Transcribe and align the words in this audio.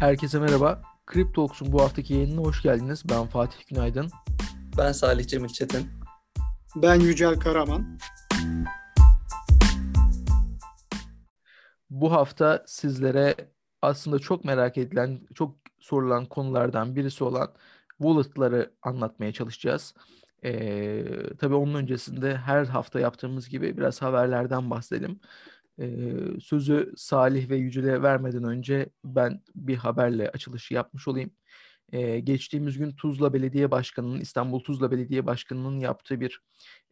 Herkese 0.00 0.38
merhaba. 0.38 0.82
Cryptalks'un 1.12 1.72
bu 1.72 1.82
haftaki 1.82 2.14
yayınına 2.14 2.40
hoş 2.40 2.62
geldiniz. 2.62 3.02
Ben 3.10 3.26
Fatih 3.26 3.66
Günaydın. 3.68 4.10
Ben 4.78 4.92
Salih 4.92 5.26
Cemil 5.26 5.48
Çetin. 5.48 5.86
Ben 6.76 7.00
Yücel 7.00 7.40
Karaman. 7.40 7.98
Bu 11.90 12.12
hafta 12.12 12.64
sizlere 12.66 13.34
aslında 13.82 14.18
çok 14.18 14.44
merak 14.44 14.78
edilen, 14.78 15.20
çok 15.34 15.56
sorulan 15.80 16.26
konulardan 16.26 16.96
birisi 16.96 17.24
olan 17.24 17.48
wallet'ları 17.98 18.72
anlatmaya 18.82 19.32
çalışacağız. 19.32 19.94
Ee, 20.44 21.04
tabii 21.38 21.54
onun 21.54 21.74
öncesinde 21.74 22.36
her 22.36 22.64
hafta 22.64 23.00
yaptığımız 23.00 23.48
gibi 23.48 23.76
biraz 23.76 24.02
haberlerden 24.02 24.70
bahsedelim. 24.70 25.20
Ee, 25.80 26.12
sözü 26.40 26.92
Salih 26.96 27.50
ve 27.50 27.56
Yücel'e 27.56 28.02
vermeden 28.02 28.44
önce 28.44 28.88
ben 29.04 29.42
bir 29.54 29.76
haberle 29.76 30.30
açılışı 30.30 30.74
yapmış 30.74 31.08
olayım. 31.08 31.30
Ee, 31.92 32.20
geçtiğimiz 32.20 32.78
gün 32.78 32.92
Tuzla 32.92 33.32
Belediye 33.32 33.70
Başkanı'nın, 33.70 34.20
İstanbul 34.20 34.60
Tuzla 34.60 34.90
Belediye 34.90 35.26
Başkanı'nın 35.26 35.80
yaptığı 35.80 36.20
bir 36.20 36.40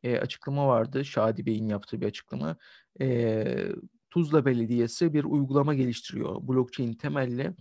e, 0.02 0.19
açıklama 0.19 0.69
vardı. 0.69 1.05
Şadi 1.05 1.47
Bey'in 1.47 1.69
yaptığı 1.69 2.01
bir 2.01 2.07
açıklama. 2.07 2.57
Ee, 3.01 3.69
Tuzla 4.10 4.45
Belediyesi 4.45 5.15
bir 5.15 5.24
uygulama 5.24 5.74
geliştiriyor 5.74 6.48
blockchain 6.48 6.95
temelli. 6.95 7.55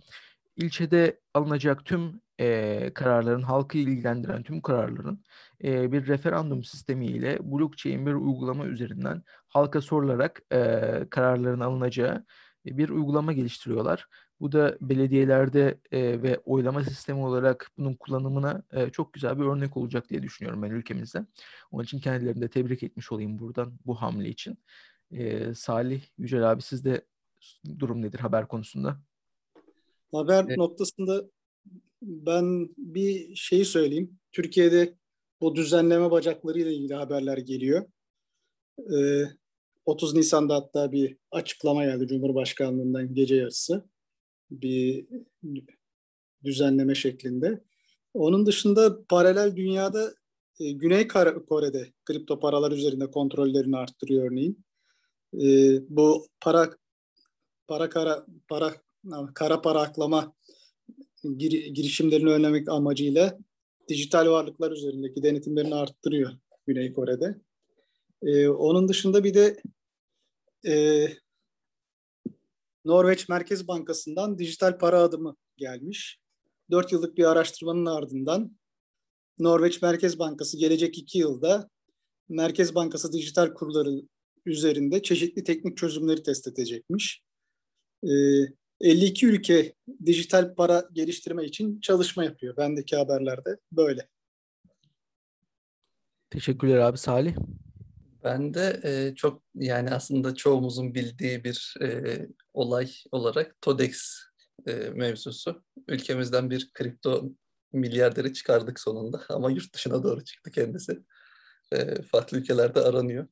İlçede 0.56 1.20
alınacak 1.34 1.84
tüm 1.84 2.20
e, 2.40 2.90
kararların, 2.94 3.42
halkı 3.42 3.78
ilgilendiren 3.78 4.42
tüm 4.42 4.60
kararların 4.60 5.24
e, 5.64 5.92
bir 5.92 6.06
referandum 6.06 6.64
sistemiyle 6.64 7.38
blockchain 7.42 8.06
bir 8.06 8.12
uygulama 8.12 8.66
üzerinden 8.66 9.22
halka 9.48 9.80
sorularak 9.80 10.42
e, 10.52 10.80
kararların 11.10 11.60
alınacağı 11.60 12.24
bir 12.66 12.88
uygulama 12.88 13.32
geliştiriyorlar. 13.32 14.06
Bu 14.40 14.52
da 14.52 14.76
belediyelerde 14.80 15.78
e, 15.92 16.22
ve 16.22 16.38
oylama 16.44 16.84
sistemi 16.84 17.20
olarak 17.20 17.70
bunun 17.78 17.94
kullanımına 17.94 18.62
e, 18.72 18.90
çok 18.90 19.12
güzel 19.12 19.38
bir 19.38 19.44
örnek 19.44 19.76
olacak 19.76 20.10
diye 20.10 20.22
düşünüyorum 20.22 20.62
ben 20.62 20.70
ülkemizde. 20.70 21.26
Onun 21.70 21.84
için 21.84 22.00
kendilerini 22.00 22.40
de 22.40 22.48
tebrik 22.48 22.82
etmiş 22.82 23.12
olayım 23.12 23.38
buradan 23.38 23.72
bu 23.86 23.94
hamle 23.94 24.28
için. 24.28 24.58
E, 25.10 25.54
Salih 25.54 26.02
Yücel 26.18 26.50
abi 26.50 26.62
sizde 26.62 27.06
durum 27.78 28.02
nedir 28.02 28.18
haber 28.18 28.48
konusunda? 28.48 28.96
Haber 30.12 30.44
evet. 30.44 30.56
noktasında 30.56 31.24
ben 32.04 32.68
bir 32.76 33.36
şeyi 33.36 33.64
söyleyeyim. 33.64 34.18
Türkiye'de 34.32 34.94
bu 35.40 35.56
düzenleme 35.56 36.10
bacakları 36.10 36.58
ile 36.58 36.74
ilgili 36.74 36.94
haberler 36.94 37.38
geliyor. 37.38 37.86
Ee, 38.78 39.22
30 39.84 40.14
Nisan'da 40.14 40.54
hatta 40.54 40.92
bir 40.92 41.16
açıklama 41.30 41.84
geldi 41.84 42.06
Cumhurbaşkanlığından 42.06 43.14
gece 43.14 43.36
yarısı. 43.36 43.84
Bir 44.50 45.06
düzenleme 46.44 46.94
şeklinde. 46.94 47.64
Onun 48.14 48.46
dışında 48.46 49.04
paralel 49.04 49.56
dünyada 49.56 50.14
e, 50.60 50.72
Güney 50.72 51.08
Kore'de 51.08 51.92
kripto 52.04 52.40
paralar 52.40 52.72
üzerinde 52.72 53.10
kontrollerini 53.10 53.76
arttırıyor 53.76 54.30
örneğin. 54.30 54.64
E, 55.34 55.78
bu 55.88 56.26
para 56.40 56.70
para 57.66 57.88
kara 57.88 58.26
para 58.48 58.74
kara 59.34 59.62
para 59.62 59.80
aklama 59.80 60.34
gir, 61.32 61.66
girişimlerini 61.66 62.30
önlemek 62.30 62.68
amacıyla 62.68 63.38
dijital 63.88 64.26
varlıklar 64.30 64.72
üzerindeki 64.72 65.22
denetimlerini 65.22 65.74
arttırıyor 65.74 66.32
Güney 66.66 66.92
Kore'de. 66.92 67.40
Ee, 68.22 68.48
onun 68.48 68.88
dışında 68.88 69.24
bir 69.24 69.34
de 69.34 69.62
e, 70.66 71.06
Norveç 72.84 73.28
Merkez 73.28 73.68
Bankası'ndan 73.68 74.38
dijital 74.38 74.78
para 74.78 75.00
adımı 75.00 75.36
gelmiş. 75.56 76.18
Dört 76.70 76.92
yıllık 76.92 77.16
bir 77.16 77.24
araştırmanın 77.24 77.86
ardından 77.86 78.56
Norveç 79.38 79.82
Merkez 79.82 80.18
Bankası 80.18 80.58
gelecek 80.58 80.98
iki 80.98 81.18
yılda 81.18 81.70
Merkez 82.28 82.74
Bankası 82.74 83.12
dijital 83.12 83.54
kurları 83.54 84.02
üzerinde 84.46 85.02
çeşitli 85.02 85.44
teknik 85.44 85.76
çözümleri 85.76 86.22
test 86.22 86.48
edecekmiş. 86.48 87.22
Ee, 88.04 88.08
52 88.80 89.26
ülke 89.26 89.74
dijital 90.06 90.54
para 90.54 90.88
geliştirme 90.92 91.44
için 91.44 91.80
çalışma 91.80 92.24
yapıyor. 92.24 92.56
Bendeki 92.56 92.96
haberlerde 92.96 93.56
böyle. 93.72 94.08
Teşekkürler 96.30 96.78
abi 96.78 96.98
Salih. 96.98 97.34
Ben 98.24 98.54
de 98.54 98.80
e, 98.84 99.14
çok 99.14 99.42
yani 99.54 99.90
aslında 99.90 100.34
çoğumuzun 100.34 100.94
bildiği 100.94 101.44
bir 101.44 101.74
e, 101.82 102.18
olay 102.54 102.90
olarak 103.12 103.60
TODEX 103.60 104.18
e, 104.66 104.72
mevzusu. 104.72 105.64
Ülkemizden 105.88 106.50
bir 106.50 106.70
kripto 106.72 107.30
milyarderi 107.72 108.32
çıkardık 108.32 108.80
sonunda 108.80 109.22
ama 109.28 109.50
yurt 109.50 109.74
dışına 109.74 110.02
doğru 110.02 110.24
çıktı 110.24 110.50
kendisi. 110.50 111.02
E, 111.72 112.02
farklı 112.02 112.38
ülkelerde 112.38 112.80
aranıyor. 112.80 113.28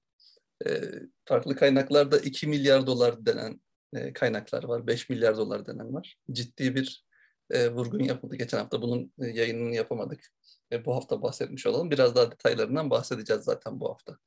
E, 0.67 0.81
farklı 1.25 1.57
kaynaklarda 1.57 2.19
2 2.19 2.47
milyar 2.47 2.87
dolar 2.87 3.27
denen 3.27 3.61
e, 3.95 4.13
kaynaklar 4.13 4.65
var. 4.65 4.87
5 4.87 5.09
milyar 5.09 5.37
dolar 5.37 5.67
denen 5.67 5.95
var. 5.95 6.17
Ciddi 6.33 6.75
bir 6.75 7.05
e, 7.51 7.69
vurgun 7.71 8.05
yapıldı. 8.05 8.37
Geçen 8.37 8.59
hafta 8.59 8.83
bunun 8.83 9.13
e, 9.19 9.27
yayınını 9.27 9.75
yapamadık. 9.75 10.33
E, 10.73 10.85
bu 10.85 10.95
hafta 10.95 11.23
bahsetmiş 11.23 11.67
olalım. 11.67 11.91
Biraz 11.91 12.17
daha 12.17 12.31
detaylarından 12.31 12.91
bahsedeceğiz 12.91 13.43
zaten 13.43 13.81
bu 13.81 13.91
hafta. 13.91 14.19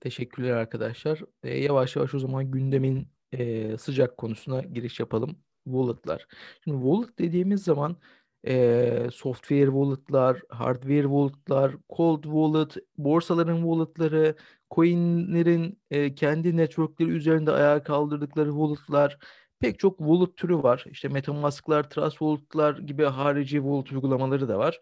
Teşekkürler 0.00 0.50
arkadaşlar. 0.50 1.22
E, 1.42 1.58
yavaş 1.58 1.96
yavaş 1.96 2.14
o 2.14 2.18
zaman 2.18 2.50
gündemin 2.50 3.08
e, 3.32 3.78
sıcak 3.78 4.16
konusuna 4.16 4.60
giriş 4.60 5.00
yapalım. 5.00 5.38
Wallet'lar. 5.64 6.26
Şimdi 6.64 6.82
wallet 6.82 7.18
dediğimiz 7.18 7.62
zaman 7.62 7.96
e, 8.46 9.08
software 9.12 9.66
wallet'lar, 9.66 10.42
hardware 10.48 11.02
wallet'lar, 11.02 11.74
cold 11.96 12.22
wallet, 12.22 12.76
borsaların 12.98 13.56
wallet'ları, 13.56 14.36
coin'lerin 14.70 15.78
e, 15.90 16.14
kendi 16.14 16.56
network'leri 16.56 17.10
üzerinde 17.10 17.52
ayağa 17.52 17.82
kaldırdıkları 17.82 18.50
wallet'lar, 18.50 19.18
pek 19.60 19.78
çok 19.78 19.98
wallet 19.98 20.36
türü 20.36 20.56
var. 20.62 20.84
İşte 20.90 21.08
MetaMask'lar, 21.08 21.90
Trust 21.90 22.18
Wallet'lar 22.18 22.78
gibi 22.78 23.04
harici 23.04 23.56
wallet 23.56 23.92
uygulamaları 23.92 24.48
da 24.48 24.58
var. 24.58 24.80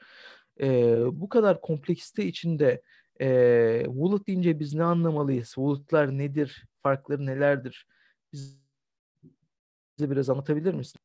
E, 0.61 0.97
bu 1.21 1.29
kadar 1.29 1.61
kompleksite 1.61 2.25
içinde 2.27 2.83
e, 3.21 3.83
wallet 3.87 4.27
deyince 4.27 4.59
biz 4.61 4.75
ne 4.75 4.85
anlamalıyız? 4.85 5.47
Wallet'lar 5.49 6.19
nedir? 6.19 6.65
Farkları 6.83 7.27
nelerdir? 7.27 7.87
Bize 8.33 10.11
biraz 10.11 10.31
anlatabilir 10.31 10.75
misin? 10.75 11.01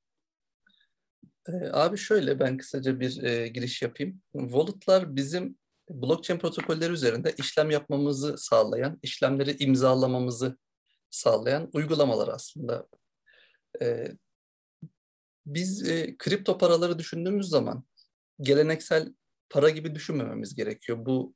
Abi 1.72 1.98
şöyle 1.98 2.40
ben 2.40 2.58
kısaca 2.58 3.00
bir 3.00 3.24
e, 3.24 3.48
giriş 3.48 3.82
yapayım. 3.82 4.22
Wallet'lar 4.34 5.16
bizim 5.16 5.58
blockchain 5.90 6.40
protokolleri 6.40 6.94
üzerinde 6.94 7.34
işlem 7.38 7.72
yapmamızı 7.72 8.38
sağlayan, 8.38 9.00
işlemleri 9.04 9.64
imzalamamızı 9.64 10.58
sağlayan 11.10 11.70
uygulamalar 11.74 12.28
aslında. 12.28 12.88
E, 13.82 14.12
biz 15.46 15.90
e, 15.90 16.18
kripto 16.18 16.58
paraları 16.58 17.00
düşündüğümüz 17.00 17.50
zaman 17.50 17.84
geleneksel 18.42 19.14
para 19.50 19.70
gibi 19.70 19.96
düşünmememiz 19.96 20.56
gerekiyor. 20.56 21.06
Bu 21.06 21.34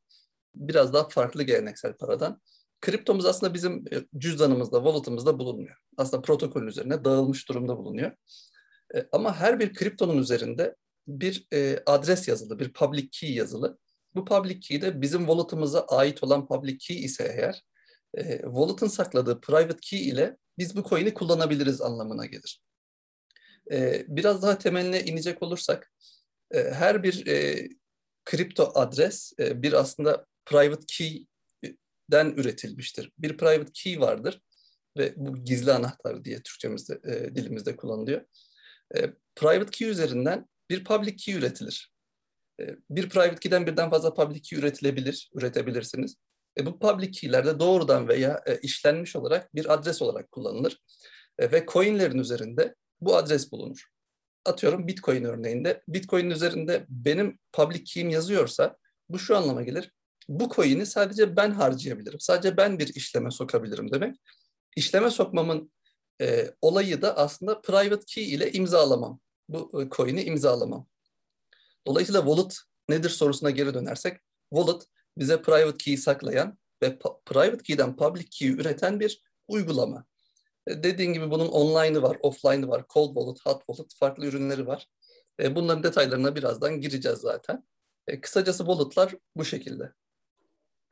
biraz 0.55 0.93
daha 0.93 1.09
farklı 1.09 1.43
geleneksel 1.43 1.93
paradan. 1.93 2.41
Kriptomuz 2.81 3.25
aslında 3.25 3.53
bizim 3.53 3.85
e, 3.93 4.05
cüzdanımızda, 4.17 4.77
wallet'ımızda 4.77 5.39
bulunmuyor. 5.39 5.77
Aslında 5.97 6.21
protokolün 6.21 6.67
üzerine 6.67 7.05
dağılmış 7.05 7.49
durumda 7.49 7.77
bulunuyor. 7.77 8.11
E, 8.95 9.07
ama 9.11 9.39
her 9.39 9.59
bir 9.59 9.73
kriptonun 9.73 10.17
üzerinde 10.17 10.75
bir 11.07 11.47
e, 11.53 11.83
adres 11.85 12.27
yazılı, 12.27 12.59
bir 12.59 12.73
public 12.73 13.09
key 13.11 13.33
yazılı. 13.33 13.77
Bu 14.15 14.25
public 14.25 14.59
key 14.59 14.81
de 14.81 15.01
bizim 15.01 15.19
wallet'ımıza 15.19 15.81
ait 15.81 16.23
olan 16.23 16.47
public 16.47 16.77
key 16.77 17.03
ise 17.03 17.23
eğer, 17.23 17.63
e, 18.17 18.41
wallet'ın 18.41 18.87
sakladığı 18.87 19.41
private 19.41 19.77
key 19.81 20.09
ile 20.09 20.37
biz 20.57 20.75
bu 20.75 20.83
coin'i 20.83 21.13
kullanabiliriz 21.13 21.81
anlamına 21.81 22.25
gelir. 22.25 22.61
E, 23.71 24.05
biraz 24.07 24.41
daha 24.41 24.57
temeline 24.57 25.03
inecek 25.03 25.43
olursak, 25.43 25.91
e, 26.51 26.63
her 26.63 27.03
bir 27.03 27.27
e, 27.27 27.69
kripto 28.25 28.71
adres 28.75 29.33
e, 29.39 29.61
bir 29.61 29.73
aslında 29.73 30.25
private 30.45 30.85
key'den 30.87 32.29
üretilmiştir. 32.29 33.11
Bir 33.19 33.37
private 33.37 33.71
key 33.73 33.99
vardır 33.99 34.41
ve 34.97 35.13
bu 35.15 35.43
gizli 35.43 35.71
anahtar 35.71 36.25
diye 36.25 36.41
Türkçemizde, 36.41 36.99
e, 37.03 37.35
dilimizde 37.35 37.75
kullanılıyor. 37.75 38.25
E, 38.97 39.13
private 39.35 39.71
key 39.71 39.89
üzerinden 39.89 40.49
bir 40.69 40.83
public 40.83 41.15
key 41.15 41.35
üretilir. 41.35 41.91
E, 42.59 42.63
bir 42.89 43.09
private 43.09 43.35
key'den 43.35 43.67
birden 43.67 43.89
fazla 43.89 44.13
public 44.13 44.41
key 44.41 44.59
üretilebilir, 44.59 45.31
üretebilirsiniz. 45.35 46.15
E, 46.59 46.65
bu 46.65 46.79
public 46.79 47.11
key'ler 47.11 47.45
de 47.45 47.59
doğrudan 47.59 48.07
veya 48.07 48.43
işlenmiş 48.61 49.15
olarak 49.15 49.55
bir 49.55 49.73
adres 49.73 50.01
olarak 50.01 50.31
kullanılır. 50.31 50.81
Ve 51.39 51.65
coinlerin 51.67 52.19
üzerinde 52.19 52.75
bu 53.01 53.15
adres 53.15 53.51
bulunur. 53.51 53.87
Atıyorum 54.45 54.87
Bitcoin 54.87 55.23
örneğinde. 55.23 55.83
Bitcoin'in 55.87 56.29
üzerinde 56.29 56.85
benim 56.89 57.39
public 57.51 57.83
key'im 57.83 58.09
yazıyorsa 58.09 58.77
bu 59.09 59.19
şu 59.19 59.37
anlama 59.37 59.61
gelir. 59.61 59.91
Bu 60.27 60.49
coin'i 60.49 60.85
sadece 60.85 61.35
ben 61.35 61.51
harcayabilirim. 61.51 62.19
Sadece 62.19 62.57
ben 62.57 62.79
bir 62.79 62.95
işleme 62.95 63.31
sokabilirim 63.31 63.91
demek. 63.91 64.15
İşleme 64.75 65.09
sokmamın 65.09 65.71
E, 66.21 66.53
olayı 66.61 67.01
da 67.01 67.17
aslında 67.17 67.61
private 67.61 68.05
key 68.07 68.33
ile 68.33 68.51
imzalamam. 68.51 69.19
Bu 69.49 69.81
e, 69.81 69.89
coin'i 69.89 70.23
imzalamam. 70.23 70.87
Dolayısıyla 71.87 72.21
wallet 72.25 72.57
nedir 72.89 73.09
sorusuna 73.09 73.49
geri 73.49 73.73
dönersek, 73.73 74.17
wallet 74.53 74.87
bize 75.17 75.41
private 75.41 75.77
key'i 75.77 75.97
saklayan 75.97 76.57
ve 76.83 76.99
private 77.25 77.63
key'den 77.63 77.95
public 77.95 78.25
key'i 78.25 78.51
üreten 78.51 78.99
bir 78.99 79.21
uygulama. 79.47 80.05
E, 80.67 80.83
dediğin 80.83 81.13
gibi 81.13 81.31
bunun 81.31 81.47
online'ı 81.47 82.01
var, 82.01 82.17
offline'ı 82.21 82.67
var, 82.67 82.85
cold 82.93 83.15
wallet, 83.15 83.45
hot 83.45 83.65
wallet 83.65 83.95
farklı 83.95 84.25
ürünleri 84.25 84.67
var. 84.67 84.87
E, 85.39 85.55
bunların 85.55 85.83
detaylarına 85.83 86.35
birazdan 86.35 86.81
gireceğiz 86.81 87.19
zaten. 87.19 87.67
Kısacası 88.21 88.65
wallet'lar 88.65 89.15
bu 89.35 89.45
şekilde. 89.45 89.93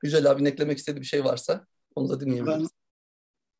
Yücel 0.03 0.31
abinin 0.31 0.49
eklemek 0.49 0.77
istediği 0.77 1.01
bir 1.01 1.05
şey 1.05 1.23
varsa 1.23 1.67
onu 1.95 2.09
da 2.09 2.19
dinleyebiliriz. 2.19 2.69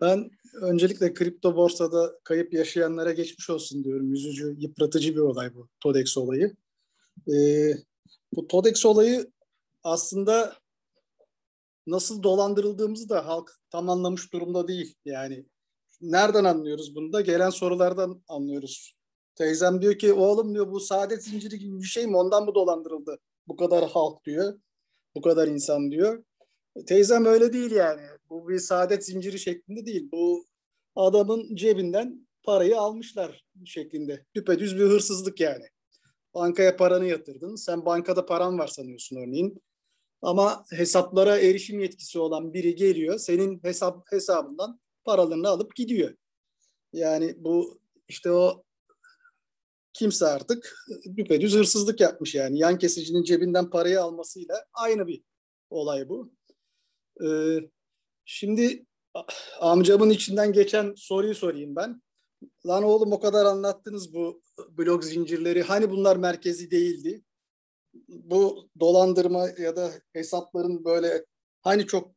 Ben, 0.02 0.32
öncelikle 0.62 1.14
kripto 1.14 1.56
borsada 1.56 2.20
kayıp 2.24 2.54
yaşayanlara 2.54 3.12
geçmiş 3.12 3.50
olsun 3.50 3.84
diyorum. 3.84 4.14
Üzücü, 4.14 4.56
yıpratıcı 4.60 5.16
bir 5.16 5.20
olay 5.20 5.56
bu 5.56 5.70
TODEX 5.80 6.18
olayı. 6.18 6.56
Ee, 7.34 7.74
bu 8.36 8.48
TODEX 8.48 8.86
olayı 8.86 9.32
aslında 9.84 10.56
nasıl 11.88 12.24
dolandırıldığımızı 12.24 13.10
da 13.10 13.28
halk 13.28 13.60
tam 13.70 13.90
anlamış 13.90 14.34
durumda 14.34 14.68
değil. 14.68 14.96
Yani 15.06 15.46
nereden 16.02 16.44
anlıyoruz 16.44 16.96
bunu 16.96 17.14
da? 17.14 17.22
Gelen 17.22 17.50
sorulardan 17.50 18.24
anlıyoruz. 18.28 18.96
Teyzem 19.36 19.82
diyor 19.82 19.98
ki 19.98 20.14
oğlum 20.14 20.54
diyor 20.54 20.72
bu 20.72 20.80
saadet 20.80 21.24
zinciri 21.24 21.60
gibi 21.60 21.80
bir 21.80 21.88
şey 21.88 22.08
mi 22.08 22.18
ondan 22.18 22.46
mı 22.46 22.56
dolandırıldı? 22.56 23.20
Bu 23.48 23.56
kadar 23.56 23.90
halk 23.90 24.26
diyor. 24.26 24.60
Bu 25.16 25.22
kadar 25.22 25.48
insan 25.48 25.92
diyor. 25.92 26.24
Teyzem 26.88 27.26
öyle 27.26 27.54
değil 27.54 27.72
yani. 27.72 28.02
Bu 28.30 28.50
bir 28.50 28.60
saadet 28.60 29.06
zinciri 29.06 29.40
şeklinde 29.40 29.86
değil. 29.86 30.10
Bu 30.12 30.46
adamın 30.96 31.56
cebinden 31.56 32.28
parayı 32.44 32.80
almışlar 32.80 33.46
şeklinde. 33.66 34.26
Düpedüz 34.36 34.76
bir 34.76 34.84
hırsızlık 34.84 35.40
yani. 35.40 35.66
Bankaya 36.34 36.78
paranı 36.78 37.06
yatırdın. 37.06 37.56
Sen 37.56 37.86
bankada 37.86 38.26
paran 38.26 38.60
var 38.60 38.68
sanıyorsun 38.68 39.16
örneğin. 39.16 39.62
Ama 40.22 40.66
hesaplara 40.72 41.38
erişim 41.38 41.80
yetkisi 41.80 42.20
olan 42.20 42.54
biri 42.54 42.76
geliyor. 42.76 43.18
Senin 43.18 43.64
hesap 43.64 44.12
hesabından 44.12 44.80
paralarını 45.04 45.50
alıp 45.50 45.76
gidiyor. 45.76 46.16
Yani 46.94 47.36
bu 47.38 47.80
işte 48.08 48.32
o 48.32 48.64
kimse 49.94 50.26
artık 50.26 50.76
düpedüz 51.18 51.56
hırsızlık 51.56 52.00
yapmış 52.00 52.36
yani. 52.36 52.60
Yan 52.60 52.78
kesicinin 52.78 53.24
cebinden 53.24 53.70
parayı 53.70 54.02
almasıyla 54.02 54.66
aynı 54.74 55.08
bir 55.08 55.24
olay 55.70 56.10
bu. 56.10 56.32
Ee, 57.26 57.70
şimdi 58.26 58.86
amcamın 59.60 60.10
içinden 60.10 60.54
geçen 60.54 60.94
soruyu 60.98 61.36
sorayım 61.36 61.76
ben. 61.76 62.02
Lan 62.66 62.84
oğlum 62.84 63.12
o 63.12 63.20
kadar 63.20 63.46
anlattınız 63.46 64.14
bu 64.14 64.42
blok 64.70 65.04
zincirleri. 65.04 65.64
Hani 65.64 65.90
bunlar 65.92 66.18
merkezi 66.18 66.72
değildi? 66.72 67.24
Bu 68.08 68.70
dolandırma 68.80 69.48
ya 69.60 69.76
da 69.76 69.92
hesapların 70.14 70.86
böyle 70.86 71.26
hani 71.62 71.88
çok 71.88 72.12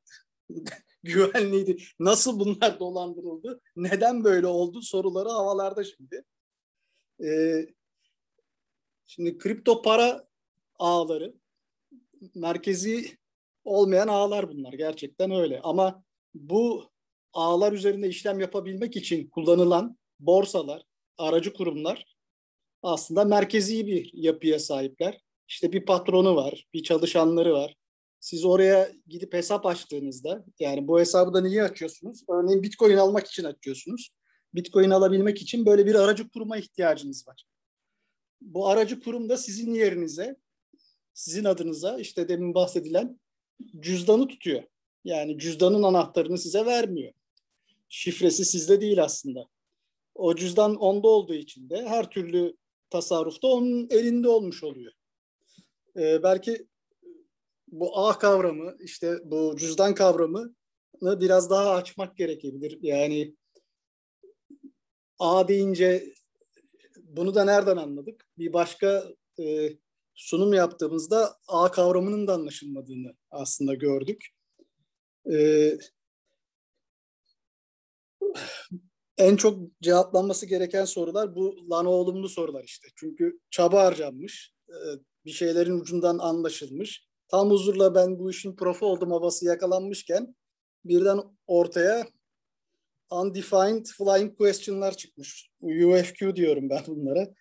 güvenliydi. 1.03 1.77
Nasıl 1.99 2.41
bunlar 2.41 2.81
dolandırıldı? 2.81 3.61
Neden 3.77 4.25
böyle 4.25 4.47
oldu? 4.47 4.83
Soruları 4.83 5.29
havalarda 5.29 5.85
şimdi. 5.85 6.25
Ee, 7.25 7.67
şimdi 9.07 9.39
kripto 9.39 9.83
para 9.83 10.29
ağları 10.79 11.35
merkezi 12.35 13.19
olmayan 13.65 14.09
ağlar 14.09 14.49
bunlar. 14.49 14.73
Gerçekten 14.73 15.31
öyle. 15.31 15.61
Ama 15.61 16.05
bu 16.35 16.91
ağlar 17.33 17.73
üzerinde 17.73 18.09
işlem 18.09 18.41
yapabilmek 18.41 18.97
için 18.97 19.29
kullanılan 19.29 19.99
borsalar, 20.21 20.83
aracı 21.19 21.53
kurumlar 21.53 22.17
aslında 22.83 23.25
merkezi 23.25 23.87
bir 23.87 24.11
yapıya 24.15 24.59
sahipler. 24.59 25.21
İşte 25.49 25.73
bir 25.73 25.85
patronu 25.85 26.37
var, 26.37 26.67
bir 26.75 26.83
çalışanları 26.83 27.53
var. 27.53 27.77
Siz 28.21 28.45
oraya 28.45 28.93
gidip 29.07 29.35
hesap 29.35 29.67
açtığınızda, 29.67 30.45
yani 30.59 30.89
bu 30.89 31.01
hesabı 31.01 31.35
da 31.35 31.41
niye 31.41 31.63
açıyorsunuz? 31.63 32.25
Örneğin 32.29 32.63
Bitcoin 32.63 32.97
almak 32.97 33.27
için 33.27 33.45
açıyorsunuz. 33.45 34.11
Bitcoin 34.55 34.91
alabilmek 34.91 35.43
için 35.43 35.67
böyle 35.67 35.87
bir 35.87 35.95
aracı 35.95 36.29
kuruma 36.29 36.57
ihtiyacınız 36.57 37.29
var. 37.29 37.45
Bu 38.41 38.69
aracı 38.69 39.01
kurum 39.01 39.29
da 39.29 39.37
sizin 39.37 39.75
yerinize, 39.75 40.37
sizin 41.15 41.45
adınıza 41.45 41.99
işte 41.99 42.29
demin 42.29 42.55
bahsedilen 42.55 43.21
cüzdanı 43.81 44.29
tutuyor. 44.29 44.63
Yani 45.05 45.39
cüzdanın 45.39 45.83
anahtarını 45.83 46.39
size 46.39 46.67
vermiyor. 46.67 47.13
Şifresi 47.89 48.45
sizde 48.45 48.81
değil 48.81 49.03
aslında. 49.03 49.49
O 50.15 50.35
cüzdan 50.35 50.77
onda 50.77 51.09
olduğu 51.09 51.35
için 51.35 51.71
de 51.71 51.89
her 51.89 52.11
türlü 52.11 52.57
tasarrufta 52.91 53.49
onun 53.49 53.89
elinde 53.91 54.29
olmuş 54.29 54.65
oluyor. 54.65 54.93
Ee, 55.97 56.23
belki 56.23 56.67
bu 57.69 57.99
ağ 57.99 58.19
kavramı, 58.19 58.77
işte 58.81 59.19
bu 59.25 59.57
cüzdan 59.57 59.95
kavramı 59.95 60.55
biraz 61.03 61.51
daha 61.51 61.71
açmak 61.71 62.17
gerekebilir. 62.17 62.79
Yani 62.83 63.35
ağ 65.19 65.49
deyince 65.49 66.15
bunu 66.97 67.35
da 67.35 67.45
nereden 67.45 67.77
anladık? 67.77 68.27
Bir 68.39 68.53
başka 68.53 69.05
e, 69.39 69.71
sunum 70.15 70.53
yaptığımızda 70.53 71.37
ağ 71.49 71.71
kavramının 71.71 72.27
da 72.27 72.35
anlaşılmadığını 72.35 73.15
aslında 73.31 73.75
gördük. 73.75 74.27
E, 75.33 75.71
en 79.19 79.37
çok 79.37 79.81
cevaplanması 79.83 80.47
gereken 80.47 80.85
sorular 80.85 81.35
bu 81.35 81.71
lan 81.71 81.87
olumlu 81.87 82.29
sorular 82.29 82.65
işte. 82.65 82.89
Çünkü 82.97 83.41
çaba 83.51 83.85
harcanmış, 83.85 84.53
e, 84.69 84.77
bir 85.25 85.31
şeylerin 85.31 85.81
ucundan 85.81 86.19
anlaşılmış. 86.19 87.09
Tam 87.29 87.51
huzurla 87.51 87.95
ben 87.95 88.19
bu 88.19 88.31
işin 88.31 88.57
profu 88.57 88.87
oldum 88.87 89.11
havası 89.11 89.47
yakalanmışken 89.47 90.37
birden 90.85 91.21
ortaya 91.47 92.07
undefined 93.11 93.87
flying 93.87 94.39
question'lar 94.39 94.97
çıkmış. 94.97 95.51
UFQ 95.61 96.37
diyorum 96.37 96.71
ben 96.71 96.83
bunlara. 96.87 97.35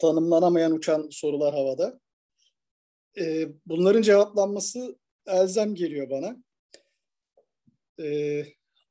Tanımlanamayan 0.00 0.72
uçan 0.72 1.08
sorular 1.10 1.54
havada. 1.54 2.00
Ee, 3.18 3.48
bunların 3.66 4.02
cevaplanması 4.02 4.98
elzem 5.26 5.74
geliyor 5.74 6.10
bana. 6.10 6.36
Ee, 8.02 8.44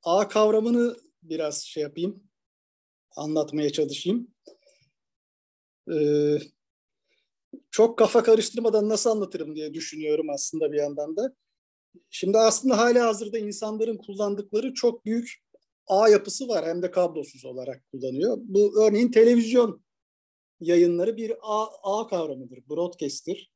A 0.04 0.28
kavramını 0.28 0.96
biraz 1.24 1.64
şey 1.64 1.84
yapayım, 1.84 2.24
anlatmaya 3.16 3.70
çalışayım. 3.70 4.28
Ee, 5.94 6.38
çok 7.72 7.98
kafa 7.98 8.24
karıştırmadan 8.24 8.90
nasıl 8.90 9.10
anlatırım 9.10 9.56
diye 9.56 9.74
düşünüyorum 9.74 10.30
aslında 10.30 10.72
bir 10.72 10.78
yandan 10.78 11.18
da. 11.18 11.36
Şimdi 12.10 12.38
aslında 12.38 12.78
hala 12.78 13.06
hazırda 13.06 13.38
insanların 13.40 13.98
kullandıkları 13.98 14.74
çok 14.74 15.06
büyük 15.06 15.44
ağ 15.88 16.10
yapısı 16.10 16.48
var 16.48 16.66
hem 16.66 16.82
de 16.82 16.92
kablosuz 16.92 17.46
olarak 17.46 17.84
kullanıyor. 17.92 18.38
Bu 18.42 18.84
örneğin 18.84 19.12
televizyon 19.12 19.84
yayınları 20.62 21.18
bir 21.18 21.34
ağ, 21.42 21.68
ağ 21.84 22.08
kavramıdır, 22.08 22.60
broadcast'tir. 22.70 23.52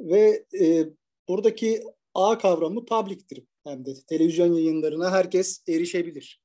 Ve 0.00 0.44
e, 0.60 0.86
buradaki 1.28 1.82
ağ 2.14 2.38
kavramı 2.38 2.84
public'tir 2.84 3.44
hem 3.64 3.86
de 3.86 3.94
televizyon 4.08 4.54
yayınlarına 4.54 5.10
herkes 5.10 5.62
erişebilir. 5.68 6.40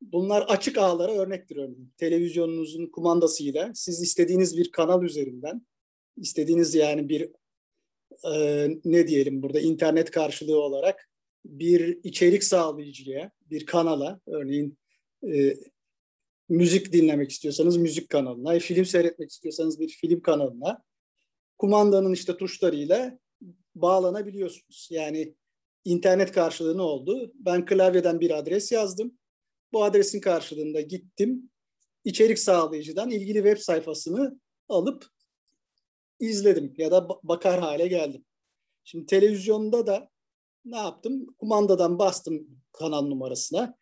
Bunlar 0.00 0.42
açık 0.42 0.78
ağlara 0.78 1.12
örnektir 1.12 1.56
örneğin. 1.56 1.92
Televizyonunuzun 1.96 2.86
kumandasıyla 2.86 3.72
siz 3.74 4.02
istediğiniz 4.02 4.56
bir 4.56 4.72
kanal 4.72 5.02
üzerinden, 5.02 5.66
istediğiniz 6.16 6.74
yani 6.74 7.08
bir 7.08 7.30
e, 8.34 8.68
ne 8.84 9.08
diyelim 9.08 9.42
burada 9.42 9.60
internet 9.60 10.10
karşılığı 10.10 10.60
olarak 10.60 11.10
bir 11.44 11.98
içerik 12.04 12.44
sağlayıcıya, 12.44 13.30
bir 13.50 13.66
kanala, 13.66 14.20
örneğin 14.26 14.78
e, 15.28 15.54
müzik 16.48 16.92
dinlemek 16.92 17.30
istiyorsanız 17.30 17.76
müzik 17.76 18.08
kanalına, 18.08 18.58
film 18.58 18.84
seyretmek 18.84 19.30
istiyorsanız 19.30 19.80
bir 19.80 19.88
film 19.88 20.20
kanalına, 20.20 20.82
kumandanın 21.58 22.12
işte 22.12 22.36
tuşlarıyla 22.36 23.18
bağlanabiliyorsunuz. 23.74 24.88
Yani 24.90 25.34
internet 25.84 26.32
karşılığı 26.32 26.76
ne 26.76 26.82
oldu? 26.82 27.32
Ben 27.34 27.64
klavyeden 27.64 28.20
bir 28.20 28.38
adres 28.38 28.72
yazdım. 28.72 29.18
Bu 29.72 29.84
adresin 29.84 30.20
karşılığında 30.20 30.80
gittim. 30.80 31.50
İçerik 32.04 32.38
sağlayıcıdan 32.38 33.10
ilgili 33.10 33.38
web 33.38 33.58
sayfasını 33.58 34.40
alıp 34.68 35.06
izledim 36.20 36.74
ya 36.76 36.90
da 36.90 37.08
bakar 37.22 37.60
hale 37.60 37.86
geldim. 37.86 38.24
Şimdi 38.84 39.06
televizyonda 39.06 39.86
da 39.86 40.10
ne 40.64 40.76
yaptım? 40.76 41.26
Kumandadan 41.38 41.98
bastım 41.98 42.48
kanal 42.72 43.02
numarasına. 43.02 43.78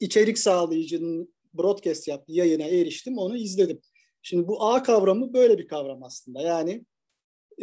İçerik 0.00 0.38
sağlayıcının 0.38 1.34
broadcast 1.54 2.08
yaptığı 2.08 2.32
yayına 2.32 2.64
eriştim, 2.64 3.18
onu 3.18 3.36
izledim. 3.36 3.80
Şimdi 4.22 4.48
bu 4.48 4.64
A 4.64 4.82
kavramı 4.82 5.32
böyle 5.32 5.58
bir 5.58 5.68
kavram 5.68 6.02
aslında. 6.02 6.40
Yani 6.40 6.84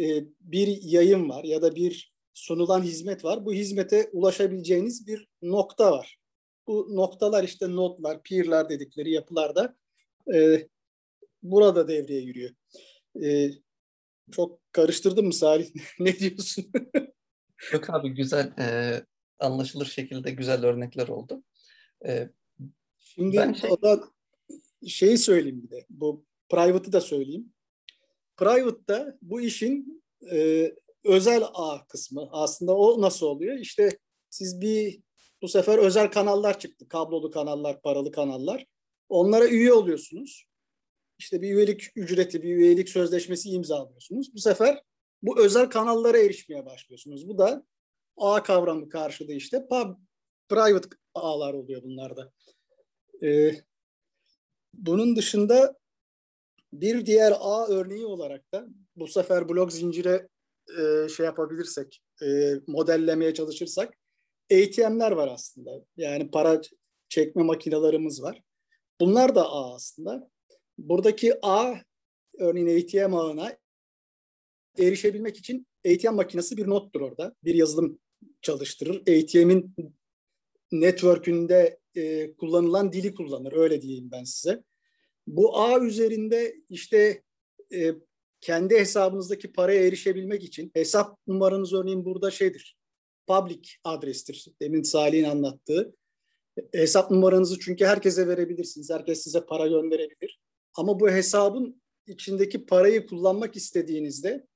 e, 0.00 0.24
bir 0.40 0.82
yayın 0.82 1.28
var 1.28 1.44
ya 1.44 1.62
da 1.62 1.76
bir 1.76 2.12
sunulan 2.34 2.82
hizmet 2.82 3.24
var. 3.24 3.46
Bu 3.46 3.52
hizmete 3.52 4.10
ulaşabileceğiniz 4.12 5.06
bir 5.06 5.28
nokta 5.42 5.92
var. 5.92 6.18
bu 6.66 6.96
noktalar 6.96 7.44
işte 7.44 7.76
notlar, 7.76 8.22
peer'lar 8.22 8.68
dedikleri 8.68 9.10
yapılarda 9.10 9.76
e, 10.34 10.68
burada 11.42 11.88
devreye 11.88 12.22
giriyor. 12.22 12.50
E, 13.24 13.50
çok 14.32 14.72
karıştırdım 14.72 15.26
mı 15.26 15.32
Salih? 15.32 15.70
ne 15.98 16.18
diyorsun? 16.18 16.72
Yok 17.72 17.90
abi 17.90 18.14
güzel 18.14 18.52
e, 18.58 19.00
anlaşılır 19.38 19.86
şekilde 19.86 20.30
güzel 20.30 20.64
örnekler 20.64 21.08
oldu. 21.08 21.42
E, 22.06 22.28
Şimdi 23.18 23.36
ben 23.36 23.52
şey... 23.52 23.70
o 23.70 23.82
da 23.82 24.00
şeyi 24.86 25.18
söyleyeyim 25.18 25.62
bir 25.62 25.70
de. 25.70 25.86
Bu 25.90 26.24
private'ı 26.48 26.92
da 26.92 27.00
söyleyeyim. 27.00 27.52
Private'da 28.36 29.18
bu 29.22 29.40
işin 29.40 30.04
e, 30.32 30.72
özel 31.04 31.42
ağ 31.54 31.86
kısmı. 31.86 32.28
Aslında 32.32 32.76
o 32.76 33.00
nasıl 33.00 33.26
oluyor? 33.26 33.58
İşte 33.58 33.98
siz 34.30 34.60
bir 34.60 35.00
bu 35.42 35.48
sefer 35.48 35.78
özel 35.78 36.10
kanallar 36.10 36.58
çıktı. 36.58 36.88
Kablolu 36.88 37.30
kanallar, 37.30 37.82
paralı 37.82 38.12
kanallar. 38.12 38.66
Onlara 39.08 39.48
üye 39.48 39.72
oluyorsunuz. 39.72 40.44
İşte 41.18 41.42
bir 41.42 41.54
üyelik 41.54 41.96
ücreti, 41.96 42.42
bir 42.42 42.56
üyelik 42.56 42.88
sözleşmesi 42.88 43.50
imzalıyorsunuz. 43.50 44.34
Bu 44.34 44.38
sefer 44.38 44.82
bu 45.22 45.40
özel 45.40 45.70
kanallara 45.70 46.18
erişmeye 46.18 46.66
başlıyorsunuz. 46.66 47.28
Bu 47.28 47.38
da 47.38 47.66
ağ 48.16 48.42
kavramı 48.42 48.88
karşıda 48.88 49.32
işte 49.32 49.66
pub, 49.68 49.94
private 50.48 50.88
ağlar 51.14 51.54
oluyor 51.54 51.82
bunlarda. 51.82 52.32
Ee, 53.22 53.52
bunun 54.74 55.16
dışında 55.16 55.78
bir 56.72 57.06
diğer 57.06 57.34
ağ 57.40 57.66
örneği 57.66 58.06
olarak 58.06 58.52
da 58.52 58.66
bu 58.96 59.08
sefer 59.08 59.48
blok 59.48 59.72
zincire 59.72 60.28
e, 60.78 61.08
şey 61.08 61.26
yapabilirsek, 61.26 62.02
e, 62.22 62.54
modellemeye 62.66 63.34
çalışırsak 63.34 63.94
ATM'ler 64.52 65.12
var 65.12 65.28
aslında. 65.28 65.70
Yani 65.96 66.30
para 66.30 66.60
çekme 67.08 67.42
makinalarımız 67.42 68.22
var. 68.22 68.42
Bunlar 69.00 69.34
da 69.34 69.50
ağ 69.50 69.74
aslında. 69.74 70.30
Buradaki 70.78 71.34
ağ 71.42 71.74
örneğin 72.38 72.80
ATM 72.80 73.14
ağına 73.14 73.56
erişebilmek 74.78 75.36
için 75.36 75.66
ATM 75.86 76.14
makinesi 76.14 76.56
bir 76.56 76.66
nottur 76.66 77.00
orada. 77.00 77.34
Bir 77.44 77.54
yazılım 77.54 77.98
çalıştırır. 78.42 79.00
ATM'in 79.00 79.74
network'ünde 80.72 81.78
e, 81.98 82.34
kullanılan 82.36 82.92
dili 82.92 83.14
kullanır. 83.14 83.52
Öyle 83.52 83.82
diyeyim 83.82 84.10
ben 84.12 84.24
size. 84.24 84.64
Bu 85.26 85.60
ağ 85.60 85.80
üzerinde 85.80 86.56
işte 86.68 87.22
e, 87.74 87.94
kendi 88.40 88.78
hesabınızdaki 88.78 89.52
paraya 89.52 89.86
erişebilmek 89.86 90.44
için 90.44 90.70
hesap 90.74 91.18
numaranız 91.26 91.72
örneğin 91.72 92.04
burada 92.04 92.30
şeydir. 92.30 92.76
Public 93.26 93.68
adrestir. 93.84 94.48
Demin 94.60 94.82
Salih'in 94.82 95.24
anlattığı. 95.24 95.94
Hesap 96.72 97.10
numaranızı 97.10 97.58
çünkü 97.58 97.84
herkese 97.84 98.28
verebilirsiniz. 98.28 98.90
Herkes 98.90 99.22
size 99.22 99.46
para 99.46 99.66
gönderebilir. 99.66 100.40
Ama 100.74 101.00
bu 101.00 101.10
hesabın 101.10 101.82
içindeki 102.06 102.66
parayı 102.66 103.06
kullanmak 103.06 103.56
istediğinizde 103.56 104.46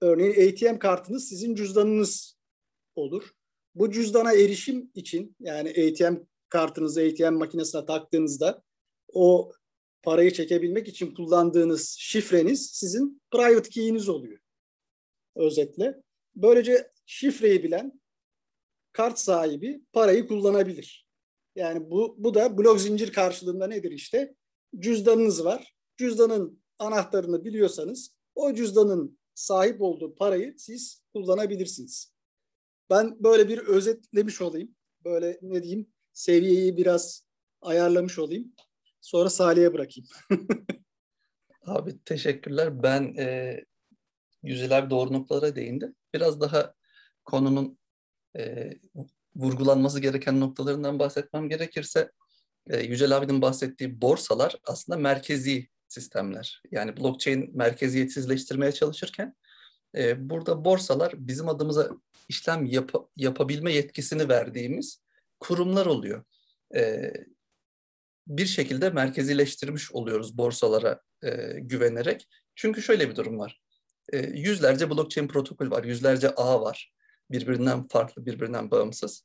örneğin 0.00 0.52
ATM 0.52 0.78
kartınız 0.78 1.28
sizin 1.28 1.54
cüzdanınız 1.54 2.36
olur. 2.96 3.30
Bu 3.74 3.90
cüzdana 3.90 4.32
erişim 4.32 4.90
için 4.94 5.36
yani 5.40 5.70
ATM 5.70 6.14
kartınızı 6.54 7.00
ATM 7.00 7.34
makinesine 7.34 7.86
taktığınızda 7.86 8.62
o 9.12 9.52
parayı 10.02 10.32
çekebilmek 10.32 10.88
için 10.88 11.14
kullandığınız 11.14 11.96
şifreniz 11.98 12.70
sizin 12.72 13.22
private 13.30 13.68
key'iniz 13.68 14.08
oluyor. 14.08 14.38
Özetle. 15.36 16.02
Böylece 16.36 16.90
şifreyi 17.06 17.62
bilen 17.62 18.00
kart 18.92 19.18
sahibi 19.18 19.80
parayı 19.92 20.28
kullanabilir. 20.28 21.06
Yani 21.56 21.90
bu, 21.90 22.14
bu 22.18 22.34
da 22.34 22.58
blok 22.58 22.80
zincir 22.80 23.12
karşılığında 23.12 23.66
nedir 23.66 23.90
işte? 23.90 24.34
Cüzdanınız 24.78 25.44
var. 25.44 25.74
Cüzdanın 25.96 26.62
anahtarını 26.78 27.44
biliyorsanız 27.44 28.16
o 28.34 28.54
cüzdanın 28.54 29.18
sahip 29.34 29.82
olduğu 29.82 30.14
parayı 30.14 30.54
siz 30.58 31.02
kullanabilirsiniz. 31.14 32.12
Ben 32.90 33.24
böyle 33.24 33.48
bir 33.48 33.58
özetlemiş 33.58 34.40
olayım. 34.40 34.74
Böyle 35.04 35.38
ne 35.42 35.62
diyeyim 35.62 35.93
seviyeyi 36.14 36.76
biraz 36.76 37.24
ayarlamış 37.62 38.18
olayım. 38.18 38.52
Sonra 39.00 39.30
Salih'e 39.30 39.72
bırakayım. 39.72 40.08
abi 41.66 42.04
teşekkürler. 42.04 42.82
Ben 42.82 43.14
e, 43.18 43.60
Yücel 44.42 44.78
abi 44.78 44.90
doğru 44.90 45.12
noktalara 45.12 45.56
değindi. 45.56 45.92
Biraz 46.14 46.40
daha 46.40 46.74
konunun 47.24 47.78
e, 48.36 48.70
vurgulanması 49.36 50.00
gereken 50.00 50.40
noktalarından 50.40 50.98
bahsetmem 50.98 51.48
gerekirse 51.48 52.10
e, 52.70 52.80
Yücel 52.80 53.16
abinin 53.16 53.42
bahsettiği 53.42 54.00
borsalar 54.00 54.56
aslında 54.64 54.98
merkezi 54.98 55.68
sistemler. 55.88 56.62
Yani 56.70 56.96
blockchain 56.96 57.56
merkeziyetsizleştirmeye 57.56 58.72
çalışırken 58.72 59.34
e, 59.96 60.30
burada 60.30 60.64
borsalar 60.64 61.12
bizim 61.16 61.48
adımıza 61.48 61.90
işlem 62.28 62.66
yap 62.66 62.92
yapabilme 63.16 63.72
yetkisini 63.72 64.28
verdiğimiz 64.28 65.03
kurumlar 65.46 65.86
oluyor. 65.86 66.24
E, 66.76 67.12
bir 68.26 68.46
şekilde 68.46 68.90
merkezileştirmiş 68.90 69.92
oluyoruz 69.92 70.38
borsalara 70.38 71.00
e, 71.22 71.30
güvenerek. 71.60 72.28
Çünkü 72.54 72.82
şöyle 72.82 73.10
bir 73.10 73.16
durum 73.16 73.38
var. 73.38 73.60
E, 74.12 74.18
yüzlerce 74.18 74.90
blockchain 74.90 75.28
protokol 75.28 75.70
var, 75.70 75.84
yüzlerce 75.84 76.30
ağ 76.30 76.60
var. 76.60 76.92
Birbirinden 77.30 77.88
farklı, 77.88 78.26
birbirinden 78.26 78.70
bağımsız. 78.70 79.24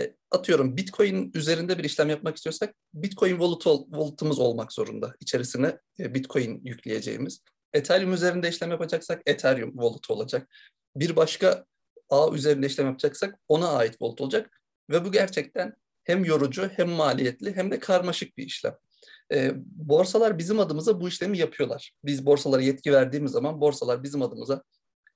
E, 0.00 0.14
atıyorum 0.30 0.76
Bitcoin 0.76 1.30
üzerinde 1.34 1.78
bir 1.78 1.84
işlem 1.84 2.10
yapmak 2.10 2.36
istiyorsak 2.36 2.74
Bitcoin 2.94 3.38
wallet 3.38 3.62
wallet'ımız 3.62 4.38
olmak 4.38 4.72
zorunda. 4.72 5.14
İçerisine 5.20 5.78
e, 6.00 6.14
Bitcoin 6.14 6.60
yükleyeceğimiz. 6.64 7.42
Ethereum 7.72 8.12
üzerinde 8.12 8.48
işlem 8.48 8.70
yapacaksak 8.70 9.22
Ethereum 9.26 9.72
wallet 9.72 10.10
olacak. 10.10 10.48
Bir 10.96 11.16
başka 11.16 11.64
ağ 12.10 12.34
üzerinde 12.34 12.66
işlem 12.66 12.86
yapacaksak 12.86 13.38
ona 13.48 13.68
ait 13.68 13.90
wallet 13.90 14.20
olacak. 14.20 14.58
Ve 14.90 15.04
bu 15.04 15.12
gerçekten 15.12 15.76
hem 16.04 16.24
yorucu 16.24 16.68
hem 16.76 16.88
maliyetli 16.88 17.56
hem 17.56 17.70
de 17.70 17.78
karmaşık 17.78 18.36
bir 18.38 18.46
işlem. 18.46 18.76
E, 19.32 19.52
borsalar 19.66 20.38
bizim 20.38 20.60
adımıza 20.60 21.00
bu 21.00 21.08
işlemi 21.08 21.38
yapıyorlar. 21.38 21.92
Biz 22.04 22.26
borsalara 22.26 22.62
yetki 22.62 22.92
verdiğimiz 22.92 23.32
zaman 23.32 23.60
borsalar 23.60 24.02
bizim 24.02 24.22
adımıza 24.22 24.62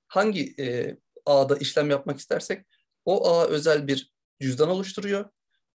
hangi 0.07 0.55
e, 0.59 0.97
ağda 1.25 1.57
işlem 1.57 1.89
yapmak 1.89 2.19
istersek 2.19 2.65
o 3.05 3.29
ağa 3.29 3.47
özel 3.47 3.87
bir 3.87 4.11
cüzdan 4.41 4.69
oluşturuyor. 4.69 5.29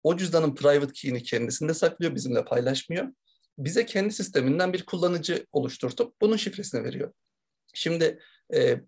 O 0.04 0.18
cüzdanın 0.18 0.56
private 0.56 0.94
key'ini 0.94 1.24
kendisinde 1.24 1.74
saklıyor, 1.74 2.16
bizimle 2.16 2.46
paylaşmıyor. 2.46 3.08
Bize 3.58 3.86
kendi 3.86 4.14
sisteminden 4.14 4.74
bir 4.74 4.86
kullanıcı 4.86 5.46
oluşturtup 5.52 6.22
bunun 6.22 6.38
şifresini 6.38 6.84
veriyor. 6.84 7.14
Şimdi 7.74 8.20
e, 8.54 8.82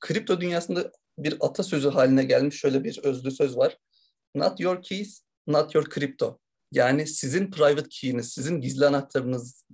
kripto 0.00 0.40
dünyasında 0.40 0.92
bir 1.18 1.36
atasözü 1.40 1.88
haline 1.88 2.24
gelmiş 2.24 2.60
şöyle 2.60 2.84
bir 2.84 2.98
özlü 3.02 3.30
söz 3.30 3.56
var. 3.56 3.78
Not 4.36 4.60
your 4.60 4.82
keys, 4.82 5.22
not 5.46 5.74
your 5.74 5.90
crypto. 5.90 6.38
Yani 6.72 7.06
sizin 7.06 7.50
private 7.50 7.88
key'iniz, 7.88 8.32
sizin 8.32 8.60
gizli 8.60 8.86
anahtarınız 8.86 9.64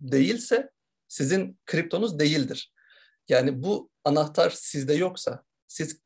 değilse 0.00 0.70
sizin 1.08 1.58
kriptonuz 1.66 2.18
değildir. 2.18 2.72
Yani 3.28 3.62
bu 3.62 3.90
anahtar 4.04 4.50
sizde 4.50 4.94
yoksa, 4.94 5.44
siz 5.66 6.00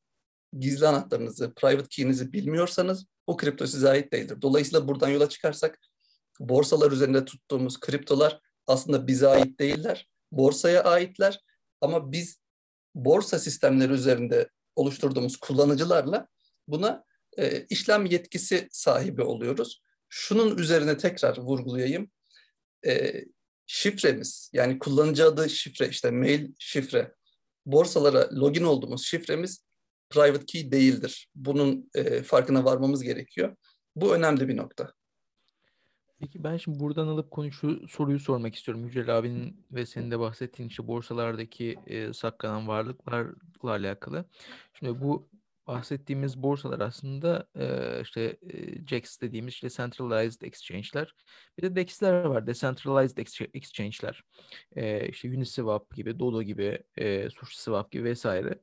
gizli 0.58 0.86
anahtarınızı, 0.86 1.54
private 1.54 1.88
key'inizi 1.88 2.32
bilmiyorsanız 2.32 3.06
o 3.26 3.36
kripto 3.36 3.66
size 3.66 3.88
ait 3.88 4.12
değildir. 4.12 4.42
Dolayısıyla 4.42 4.88
buradan 4.88 5.08
yola 5.08 5.28
çıkarsak 5.28 5.78
borsalar 6.40 6.92
üzerinde 6.92 7.24
tuttuğumuz 7.24 7.80
kriptolar 7.80 8.40
aslında 8.66 9.06
bize 9.06 9.28
ait 9.28 9.60
değiller. 9.60 10.08
Borsaya 10.32 10.84
aitler 10.84 11.40
ama 11.80 12.12
biz 12.12 12.40
borsa 12.94 13.38
sistemleri 13.38 13.92
üzerinde 13.92 14.48
oluşturduğumuz 14.76 15.36
kullanıcılarla 15.36 16.28
buna 16.68 17.04
e, 17.38 17.66
işlem 17.70 18.06
yetkisi 18.06 18.68
sahibi 18.70 19.22
oluyoruz. 19.22 19.82
Şunun 20.08 20.58
üzerine 20.58 20.96
tekrar 20.96 21.38
vurgulayayım. 21.38 22.10
E, 22.86 23.24
şifremiz 23.66 24.50
yani 24.52 24.78
kullanıcı 24.78 25.26
adı 25.26 25.50
şifre 25.50 25.88
işte 25.88 26.10
mail 26.10 26.52
şifre 26.58 27.14
borsalara 27.66 28.28
login 28.32 28.64
olduğumuz 28.64 29.04
şifremiz 29.04 29.64
private 30.10 30.46
key 30.46 30.72
değildir. 30.72 31.28
Bunun 31.34 31.90
e, 31.94 32.22
farkına 32.22 32.64
varmamız 32.64 33.02
gerekiyor. 33.02 33.56
Bu 33.96 34.14
önemli 34.14 34.48
bir 34.48 34.56
nokta. 34.56 34.92
Peki 36.20 36.44
ben 36.44 36.56
şimdi 36.56 36.80
buradan 36.80 37.06
alıp 37.06 37.30
konu 37.30 37.52
şu 37.52 37.88
soruyu 37.88 38.20
sormak 38.20 38.54
istiyorum. 38.54 38.84
Yücel 38.84 39.18
abinin 39.18 39.66
ve 39.70 39.86
senin 39.86 40.10
de 40.10 40.18
bahsettiğin 40.18 40.68
işte 40.68 40.86
borsalardaki 40.86 41.78
e, 41.86 42.12
saklanan 42.12 42.68
varlıklarla 42.68 43.36
alakalı. 43.64 44.24
Şimdi 44.74 45.00
bu 45.00 45.28
bahsettiğimiz 45.66 46.42
borsalar 46.42 46.80
aslında 46.80 47.46
e, 47.56 48.00
işte 48.02 48.36
e, 48.52 48.86
JAX 48.86 49.20
dediğimiz 49.20 49.54
işte 49.54 49.70
centralized 49.70 50.42
exchange'ler. 50.42 51.14
Bir 51.58 51.62
de 51.62 51.76
DEX'ler 51.76 52.24
var. 52.24 52.46
Decentralized 52.46 53.18
exchange'ler. 53.54 54.22
E, 54.76 55.08
işte 55.08 55.28
Uniswap 55.28 55.96
gibi, 55.96 56.18
Dodo 56.18 56.42
gibi, 56.42 56.82
e, 56.96 57.30
SushiSwap 57.30 57.90
gibi 57.90 58.04
vesaire. 58.04 58.58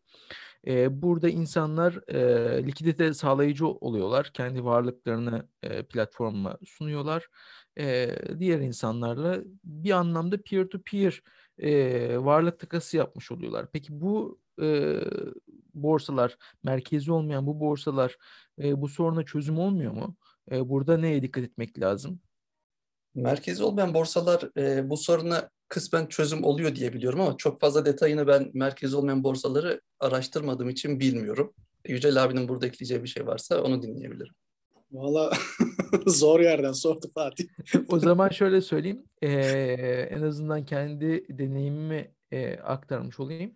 E, 0.68 1.02
burada 1.02 1.30
insanlar 1.30 2.10
e, 2.10 2.68
likidite 2.68 3.14
sağlayıcı 3.14 3.68
oluyorlar. 3.68 4.32
Kendi 4.34 4.66
varlıklarını 4.66 5.48
e, 5.64 5.84
platforma 5.84 6.58
sunuyorlar. 6.66 7.28
E, 7.80 8.16
diğer 8.40 8.60
insanlarla 8.60 9.40
bir 9.64 9.92
anlamda 9.92 10.42
peer-to-peer 10.42 11.22
e, 11.58 12.18
varlık 12.18 12.60
takası 12.60 12.98
yapmış 12.98 13.32
oluyorlar. 13.32 13.68
Peki 13.74 14.02
bu 14.02 14.40
e, 14.62 15.00
borsalar, 15.74 16.38
merkezi 16.64 17.12
olmayan 17.12 17.48
bu 17.48 17.60
borsalar 17.60 18.18
e, 18.64 18.82
bu 18.82 18.88
soruna 18.88 19.26
çözüm 19.26 19.60
olmuyor 19.60 19.94
mu? 19.94 20.16
E, 20.52 20.70
burada 20.70 20.98
neye 20.98 21.22
dikkat 21.22 21.44
etmek 21.44 21.80
lazım? 21.80 22.20
Merkezi 23.16 23.64
olmayan 23.64 23.94
borsalar 23.94 24.50
e, 24.58 24.90
bu 24.90 24.98
soruna 24.98 25.50
kısmen 25.68 26.06
çözüm 26.06 26.44
oluyor 26.44 26.76
diye 26.76 26.94
biliyorum 26.94 27.22
ama 27.22 27.38
çok 27.38 27.60
fazla 27.60 27.86
detayını 27.86 28.28
ben 28.28 28.52
merkezi 28.54 28.96
olmayan 28.96 29.24
borsaları 29.24 29.82
araştırmadığım 30.00 30.70
için 30.70 31.00
bilmiyorum. 31.00 31.54
Yücel 31.88 32.24
abinin 32.24 32.48
burada 32.48 32.68
ekleyeceği 32.68 33.04
bir 33.04 33.08
şey 33.08 33.28
varsa 33.28 33.62
onu 33.62 33.82
dinleyebilirim. 33.82 34.34
Valla 34.92 35.32
zor 36.08 36.40
yerden 36.40 36.72
sordu 36.72 37.12
Fatih. 37.14 37.48
o 37.88 38.00
zaman 38.00 38.30
şöyle 38.30 38.62
söyleyeyim. 38.62 39.04
Ee, 39.22 39.30
en 40.12 40.22
azından 40.22 40.66
kendi 40.66 41.38
deneyimimi 41.38 42.12
e, 42.32 42.58
aktarmış 42.58 43.20
olayım. 43.20 43.56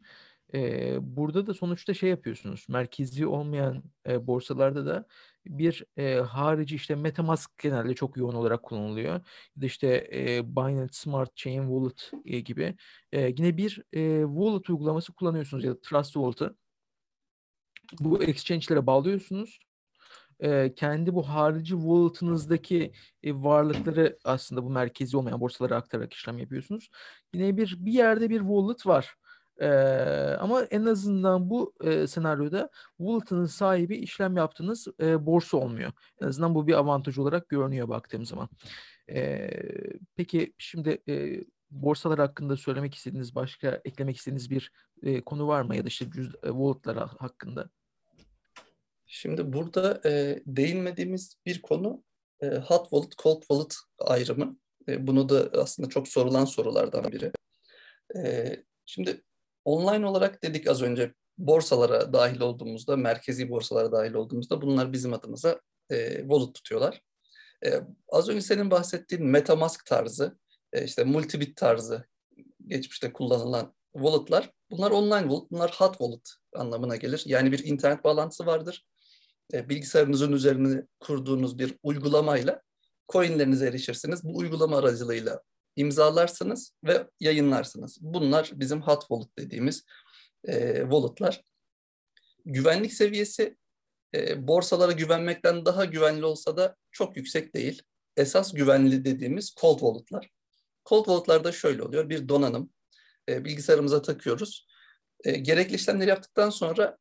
Ee, 0.55 0.97
burada 1.01 1.47
da 1.47 1.53
sonuçta 1.53 1.93
şey 1.93 2.09
yapıyorsunuz. 2.09 2.65
Merkezi 2.69 3.27
olmayan 3.27 3.83
e, 4.07 4.27
borsalarda 4.27 4.85
da 4.85 5.07
bir 5.45 5.85
e, 5.97 6.15
harici 6.15 6.75
işte 6.75 6.95
MetaMask 6.95 7.57
genelde 7.57 7.93
çok 7.95 8.17
yoğun 8.17 8.33
olarak 8.35 8.63
kullanılıyor. 8.63 9.13
Ya 9.13 9.21
işte 9.61 10.09
e, 10.13 10.55
Binance 10.55 10.93
Smart 10.93 11.35
Chain 11.35 11.61
Wallet 11.61 12.11
e, 12.25 12.39
gibi. 12.39 12.75
E, 13.11 13.21
yine 13.37 13.57
bir 13.57 13.83
e, 13.93 14.23
wallet 14.25 14.69
uygulaması 14.69 15.13
kullanıyorsunuz 15.13 15.63
ya 15.63 15.71
da 15.71 15.81
Trust 15.81 16.13
Wallet'ı. 16.13 16.55
Bu 17.99 18.23
exchange'lere 18.23 18.85
bağlıyorsunuz 18.85 19.59
e, 20.39 20.73
kendi 20.75 21.13
bu 21.15 21.29
harici 21.29 21.69
wallet'ınızdaki 21.69 22.91
e, 23.23 23.33
varlıkları 23.33 24.19
aslında 24.23 24.63
bu 24.63 24.69
merkezi 24.69 25.17
olmayan 25.17 25.41
borsalara 25.41 25.75
aktararak 25.75 26.13
işlem 26.13 26.37
yapıyorsunuz. 26.37 26.89
Yine 27.33 27.57
bir 27.57 27.75
bir 27.79 27.91
yerde 27.91 28.29
bir 28.29 28.39
wallet 28.39 28.87
var. 28.87 29.15
Ee, 29.61 29.67
ama 30.39 30.63
en 30.63 30.85
azından 30.85 31.49
bu 31.49 31.73
e, 31.83 32.07
senaryoda 32.07 32.69
wallet'ın 32.97 33.45
sahibi 33.45 33.95
işlem 33.95 34.37
yaptığınız 34.37 34.87
e, 35.01 35.25
borsa 35.25 35.57
olmuyor. 35.57 35.91
En 36.21 36.27
azından 36.27 36.55
bu 36.55 36.67
bir 36.67 36.73
avantaj 36.73 37.17
olarak 37.17 37.49
görünüyor 37.49 37.89
baktığım 37.89 38.25
zaman. 38.25 38.49
E, 39.09 39.49
peki 40.15 40.53
şimdi 40.57 41.01
e, 41.09 41.43
borsalar 41.71 42.19
hakkında 42.19 42.57
söylemek 42.57 42.95
istediğiniz 42.95 43.35
başka 43.35 43.81
eklemek 43.85 44.17
istediğiniz 44.17 44.49
bir 44.49 44.71
e, 45.03 45.21
konu 45.21 45.47
var 45.47 45.61
mı 45.61 45.75
ya 45.75 45.83
da 45.83 45.87
işte 45.87 46.11
cüz, 46.11 46.35
e, 46.35 46.47
wallet'lar 46.47 47.09
hakkında? 47.19 47.69
Şimdi 49.05 49.53
burada 49.53 50.01
e, 50.05 50.43
değinmediğimiz 50.45 51.35
bir 51.45 51.61
konu 51.61 52.03
e, 52.41 52.47
hot 52.47 52.83
wallet, 52.89 53.17
cold 53.17 53.39
wallet 53.39 53.75
ayrımı. 53.99 54.57
E, 54.87 55.07
bunu 55.07 55.29
da 55.29 55.61
aslında 55.61 55.89
çok 55.89 56.07
sorulan 56.07 56.45
sorulardan 56.45 57.11
biri. 57.11 57.31
E, 58.15 58.55
şimdi 58.85 59.21
online 59.65 60.07
olarak 60.07 60.43
dedik 60.43 60.67
az 60.67 60.81
önce 60.81 61.13
borsalara 61.37 62.13
dahil 62.13 62.41
olduğumuzda, 62.41 62.97
merkezi 62.97 63.49
borsalara 63.49 63.91
dahil 63.91 64.13
olduğumuzda 64.13 64.61
bunlar 64.61 64.93
bizim 64.93 65.13
adımıza 65.13 65.61
e, 65.89 66.19
wallet 66.19 66.53
tutuyorlar. 66.53 67.01
E, 67.65 67.81
az 68.09 68.29
önce 68.29 68.41
senin 68.41 68.71
bahsettiğin 68.71 69.25
MetaMask 69.25 69.85
tarzı, 69.85 70.37
e, 70.73 70.83
işte 70.83 71.03
Multibit 71.03 71.57
tarzı 71.57 72.05
geçmişte 72.67 73.13
kullanılan 73.13 73.73
wallet'lar 73.93 74.51
bunlar 74.71 74.91
online 74.91 75.21
wallet, 75.21 75.51
bunlar 75.51 75.75
hot 75.77 75.97
wallet 75.97 76.29
anlamına 76.55 76.95
gelir. 76.95 77.23
Yani 77.25 77.51
bir 77.51 77.65
internet 77.65 78.03
bağlantısı 78.03 78.45
vardır 78.45 78.85
e, 79.53 79.69
bilgisayarınızın 79.69 80.31
üzerine 80.31 80.83
kurduğunuz 80.99 81.59
bir 81.59 81.77
uygulamayla 81.83 82.61
coinlerinize 83.09 83.67
erişirsiniz. 83.67 84.23
Bu 84.23 84.37
uygulama 84.37 84.77
aracılığıyla 84.77 85.41
imzalarsınız 85.75 86.73
ve 86.83 87.07
yayınlarsınız. 87.19 87.97
Bunlar 88.01 88.51
bizim 88.53 88.81
hot 88.81 89.01
wallet 89.01 89.37
dediğimiz 89.37 89.85
e, 90.47 90.77
wallet'lar. 90.81 91.43
Güvenlik 92.45 92.93
seviyesi 92.93 93.57
e, 94.15 94.47
borsalara 94.47 94.91
güvenmekten 94.91 95.65
daha 95.65 95.85
güvenli 95.85 96.25
olsa 96.25 96.57
da 96.57 96.75
çok 96.91 97.17
yüksek 97.17 97.55
değil. 97.55 97.81
Esas 98.17 98.53
güvenli 98.53 99.05
dediğimiz 99.05 99.55
cold 99.61 99.79
wallet'lar. 99.79 100.29
Cold 100.85 101.05
wallet'larda 101.05 101.51
şöyle 101.51 101.83
oluyor. 101.83 102.09
Bir 102.09 102.29
donanım 102.29 102.73
e, 103.29 103.45
bilgisayarımıza 103.45 104.01
takıyoruz. 104.01 104.67
E, 105.23 105.31
gerekli 105.31 105.75
işlemleri 105.75 106.09
yaptıktan 106.09 106.49
sonra 106.49 106.97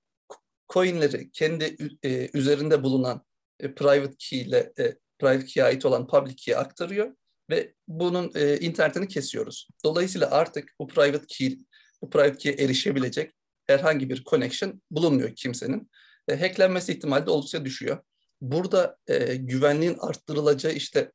coinleri 0.68 1.30
kendi 1.30 1.76
e, 2.02 2.30
üzerinde 2.34 2.82
bulunan 2.82 3.24
e, 3.60 3.74
private 3.74 4.14
key 4.18 4.40
ile 4.40 4.72
e, 4.78 4.96
private 5.18 5.46
key'e 5.46 5.64
ait 5.64 5.86
olan 5.86 6.06
public 6.06 6.36
key'e 6.36 6.56
aktarıyor 6.56 7.14
ve 7.50 7.74
bunun 7.88 8.32
e, 8.34 8.58
internetini 8.58 9.08
kesiyoruz. 9.08 9.68
Dolayısıyla 9.84 10.30
artık 10.30 10.74
bu 10.78 10.88
private 10.88 11.26
key 11.28 11.58
bu 12.02 12.10
private 12.10 12.38
key'e 12.38 12.64
erişebilecek 12.64 13.32
herhangi 13.66 14.10
bir 14.10 14.24
connection 14.24 14.82
bulunmuyor 14.90 15.36
kimsenin. 15.36 15.90
E, 16.28 16.40
hacklenmesi 16.40 16.92
ihtimali 16.92 17.26
de 17.26 17.30
oldukça 17.30 17.64
düşüyor. 17.64 17.98
Burada 18.40 18.96
e, 19.06 19.34
güvenliğin 19.34 19.96
arttırılacağı 19.98 20.72
işte 20.72 21.12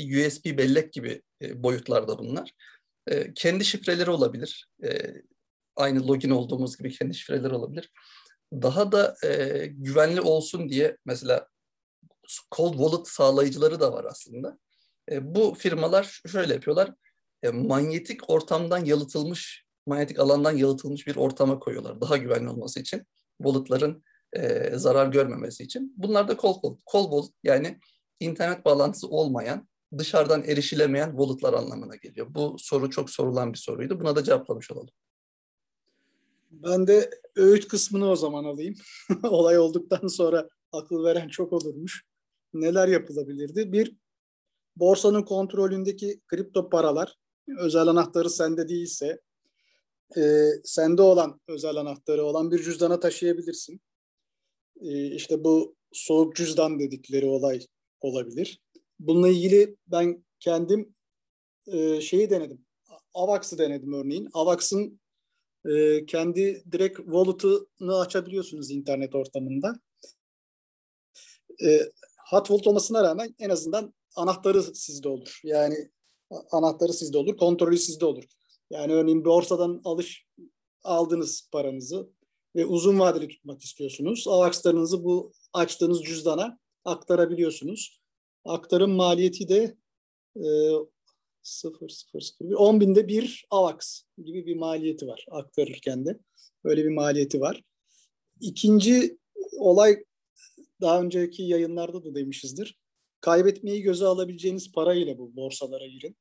USB 0.00 0.58
bellek 0.58 0.92
gibi 0.92 1.22
e, 1.42 1.62
boyutlarda 1.62 2.18
bunlar. 2.18 2.52
E, 3.06 3.34
kendi 3.34 3.64
şifreleri 3.64 4.10
olabilir. 4.10 4.68
E, 4.84 5.14
aynı 5.76 6.08
login 6.08 6.30
olduğumuz 6.30 6.76
gibi 6.76 6.92
kendi 6.92 7.14
şifreleri 7.14 7.54
olabilir 7.54 7.90
daha 8.52 8.92
da 8.92 9.16
e, 9.24 9.66
güvenli 9.66 10.20
olsun 10.20 10.68
diye 10.68 10.96
mesela 11.04 11.48
cold 12.56 12.72
wallet 12.72 13.08
sağlayıcıları 13.08 13.80
da 13.80 13.92
var 13.92 14.04
aslında. 14.04 14.58
E, 15.10 15.34
bu 15.34 15.54
firmalar 15.54 16.20
şöyle 16.26 16.54
yapıyorlar. 16.54 16.94
E, 17.42 17.50
manyetik 17.50 18.30
ortamdan 18.30 18.84
yalıtılmış, 18.84 19.64
manyetik 19.86 20.18
alandan 20.18 20.56
yalıtılmış 20.56 21.06
bir 21.06 21.16
ortama 21.16 21.58
koyuyorlar. 21.58 22.00
Daha 22.00 22.16
güvenli 22.16 22.48
olması 22.48 22.80
için. 22.80 23.06
Wallet'ların 23.42 24.04
e, 24.32 24.70
zarar 24.78 25.06
görmemesi 25.06 25.64
için. 25.64 25.94
Bunlar 25.96 26.28
da 26.28 26.36
cold 26.36 26.54
wallet. 26.54 26.86
Cold 26.92 27.10
wallet 27.10 27.34
yani 27.44 27.78
internet 28.20 28.64
bağlantısı 28.64 29.08
olmayan, 29.08 29.68
dışarıdan 29.98 30.44
erişilemeyen 30.44 31.10
wallet'lar 31.10 31.54
anlamına 31.54 31.96
geliyor. 31.96 32.26
Bu 32.30 32.56
soru 32.58 32.90
çok 32.90 33.10
sorulan 33.10 33.52
bir 33.52 33.58
soruydu. 33.58 34.00
Buna 34.00 34.16
da 34.16 34.24
cevaplamış 34.24 34.70
olalım. 34.70 34.90
Ben 36.50 36.86
de 36.86 37.10
öğüt 37.36 37.68
kısmını 37.68 38.10
o 38.10 38.16
zaman 38.16 38.44
alayım. 38.44 38.74
Olay 39.22 39.58
olduktan 39.58 40.06
sonra 40.06 40.48
akıl 40.72 41.04
veren 41.04 41.28
çok 41.28 41.52
olurmuş. 41.52 42.04
Neler 42.54 42.88
yapılabilirdi? 42.88 43.72
Bir, 43.72 43.96
borsanın 44.76 45.22
kontrolündeki 45.22 46.20
kripto 46.26 46.70
paralar, 46.70 47.16
özel 47.58 47.86
anahtarı 47.86 48.30
sende 48.30 48.68
değilse, 48.68 49.20
e, 50.16 50.46
sende 50.64 51.02
olan 51.02 51.40
özel 51.48 51.76
anahtarı 51.76 52.24
olan 52.24 52.50
bir 52.50 52.62
cüzdana 52.62 53.00
taşıyabilirsin. 53.00 53.80
E, 54.80 55.06
işte 55.06 55.44
bu 55.44 55.76
soğuk 55.92 56.36
cüzdan 56.36 56.78
dedikleri 56.78 57.26
olay 57.26 57.66
olabilir. 58.00 58.60
Bununla 58.98 59.28
ilgili 59.28 59.76
ben 59.86 60.24
kendim 60.40 60.94
e, 61.66 62.00
şeyi 62.00 62.30
denedim. 62.30 62.66
Avax'ı 63.14 63.58
denedim 63.58 63.92
örneğin. 63.92 64.28
Avax'ın 64.32 65.00
e, 65.68 66.06
kendi 66.06 66.64
direkt 66.72 66.96
wallet'ını 66.96 67.98
açabiliyorsunuz 67.98 68.70
internet 68.70 69.14
ortamında. 69.14 69.74
E, 71.64 71.80
hot 72.30 72.46
wallet 72.46 72.66
olmasına 72.66 73.02
rağmen 73.02 73.34
en 73.38 73.50
azından 73.50 73.94
anahtarı 74.16 74.62
sizde 74.62 75.08
olur. 75.08 75.40
Yani 75.44 75.90
anahtarı 76.50 76.92
sizde 76.92 77.18
olur, 77.18 77.36
kontrolü 77.36 77.78
sizde 77.78 78.06
olur. 78.06 78.24
Yani 78.70 78.92
örneğin 78.92 79.24
borsadan 79.24 79.80
alış 79.84 80.26
aldınız 80.82 81.48
paranızı 81.52 82.10
ve 82.56 82.66
uzun 82.66 82.98
vadeli 82.98 83.28
tutmak 83.28 83.62
istiyorsunuz. 83.62 84.28
Avax'larınızı 84.28 85.04
bu 85.04 85.32
açtığınız 85.52 86.02
cüzdana 86.02 86.58
aktarabiliyorsunuz. 86.84 88.00
Aktarım 88.44 88.90
maliyeti 88.90 89.48
de 89.48 89.76
e, 90.36 90.44
0 91.42 91.88
0 91.88 92.20
0 92.20 92.52
10 92.54 92.80
binde 92.80 93.08
bir 93.08 93.46
AVAX 93.50 94.02
gibi 94.24 94.46
bir 94.46 94.56
maliyeti 94.56 95.06
var 95.06 95.26
aktarırken 95.30 96.06
de. 96.06 96.18
Böyle 96.64 96.84
bir 96.84 96.94
maliyeti 96.94 97.40
var. 97.40 97.62
İkinci 98.40 99.18
olay 99.58 100.04
daha 100.80 101.00
önceki 101.00 101.42
yayınlarda 101.42 102.04
da 102.04 102.14
demişizdir. 102.14 102.79
Kaybetmeyi 103.20 103.82
göze 103.82 104.06
alabileceğiniz 104.06 104.72
parayla 104.72 105.18
bu 105.18 105.36
borsalara 105.36 105.86
girin. 105.86 106.16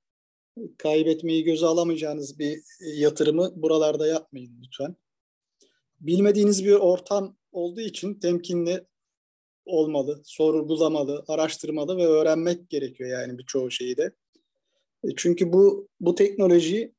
Kaybetmeyi 0.77 1.43
göze 1.43 1.65
alamayacağınız 1.65 2.39
bir 2.39 2.61
yatırımı 2.95 3.51
buralarda 3.55 4.07
yapmayın 4.07 4.61
lütfen. 4.63 4.95
Bilmediğiniz 5.99 6.65
bir 6.65 6.73
ortam 6.73 7.37
olduğu 7.51 7.81
için 7.81 8.13
temkinli 8.13 8.85
olmalı, 9.65 10.21
sorgulamalı, 10.23 11.23
araştırmalı 11.27 11.97
ve 11.97 12.05
öğrenmek 12.05 12.69
gerekiyor 12.69 13.09
yani 13.09 13.37
birçoğu 13.37 13.71
şeyi 13.71 13.97
de. 13.97 14.11
E, 15.03 15.07
çünkü 15.17 15.53
bu 15.53 15.89
bu 15.99 16.15
teknoloji 16.15 16.93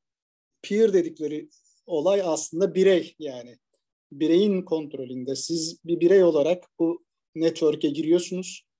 peer 0.61 0.93
dedikleri 0.93 1.49
olay 1.85 2.21
aslında 2.25 2.75
birey 2.75 3.15
yani. 3.19 3.57
bireyin 4.11 4.61
kontrolünde. 4.61 5.35
Siz 5.35 5.85
bir 5.85 5.99
birey 5.99 6.23
olarak 6.23 6.63
bu 6.79 7.05
network'e 7.35 7.89
giriyorsunuz. 7.89 8.70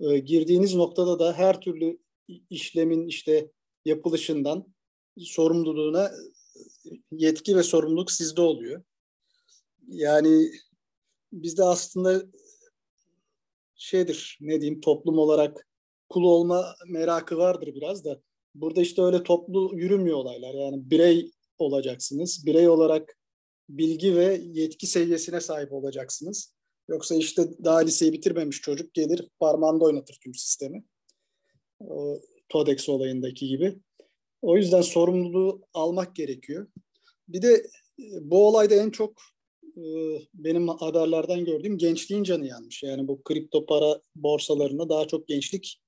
E, 0.00 0.18
girdiğiniz 0.18 0.74
noktada 0.74 1.18
da 1.18 1.32
her 1.32 1.60
türlü 1.60 1.98
işlemin 2.50 3.06
işte 3.06 3.50
yapılışından 3.84 4.74
sorumluluğuna 5.18 6.12
yetki 7.12 7.56
ve 7.56 7.62
sorumluluk 7.62 8.10
sizde 8.10 8.40
oluyor. 8.40 8.82
Yani 9.88 10.50
bizde 11.32 11.64
aslında 11.64 12.22
şeydir 13.76 14.38
ne 14.40 14.60
diyeyim 14.60 14.80
toplum 14.80 15.18
olarak 15.18 15.68
kul 16.08 16.22
olma 16.22 16.76
merakı 16.88 17.36
vardır 17.36 17.74
biraz 17.74 18.04
da. 18.04 18.22
Burada 18.54 18.80
işte 18.80 19.02
öyle 19.02 19.22
toplu 19.22 19.70
yürümüyor 19.74 20.16
olaylar. 20.16 20.54
Yani 20.54 20.90
birey 20.90 21.30
olacaksınız. 21.58 22.46
Birey 22.46 22.68
olarak 22.68 23.16
bilgi 23.68 24.16
ve 24.16 24.40
yetki 24.52 24.86
seviyesine 24.86 25.40
sahip 25.40 25.72
olacaksınız. 25.72 26.54
Yoksa 26.92 27.14
işte 27.14 27.42
daha 27.64 27.78
liseyi 27.78 28.12
bitirmemiş 28.12 28.60
çocuk 28.60 28.94
gelir 28.94 29.28
parmağında 29.40 29.84
oynatır 29.84 30.18
tüm 30.22 30.34
sistemi. 30.34 30.84
O 31.80 32.20
Todex 32.48 32.88
olayındaki 32.88 33.46
gibi. 33.48 33.78
O 34.42 34.56
yüzden 34.56 34.80
sorumluluğu 34.80 35.62
almak 35.74 36.16
gerekiyor. 36.16 36.66
Bir 37.28 37.42
de 37.42 37.54
e, 37.98 38.04
bu 38.20 38.48
olayda 38.48 38.74
en 38.74 38.90
çok 38.90 39.22
e, 39.76 39.82
benim 40.34 40.68
haberlerden 40.68 41.44
gördüğüm 41.44 41.78
gençliğin 41.78 42.24
canı 42.24 42.46
yanmış. 42.46 42.82
Yani 42.82 43.08
bu 43.08 43.22
kripto 43.22 43.66
para 43.66 44.00
borsalarına 44.14 44.88
daha 44.88 45.06
çok 45.06 45.28
gençlik 45.28 45.80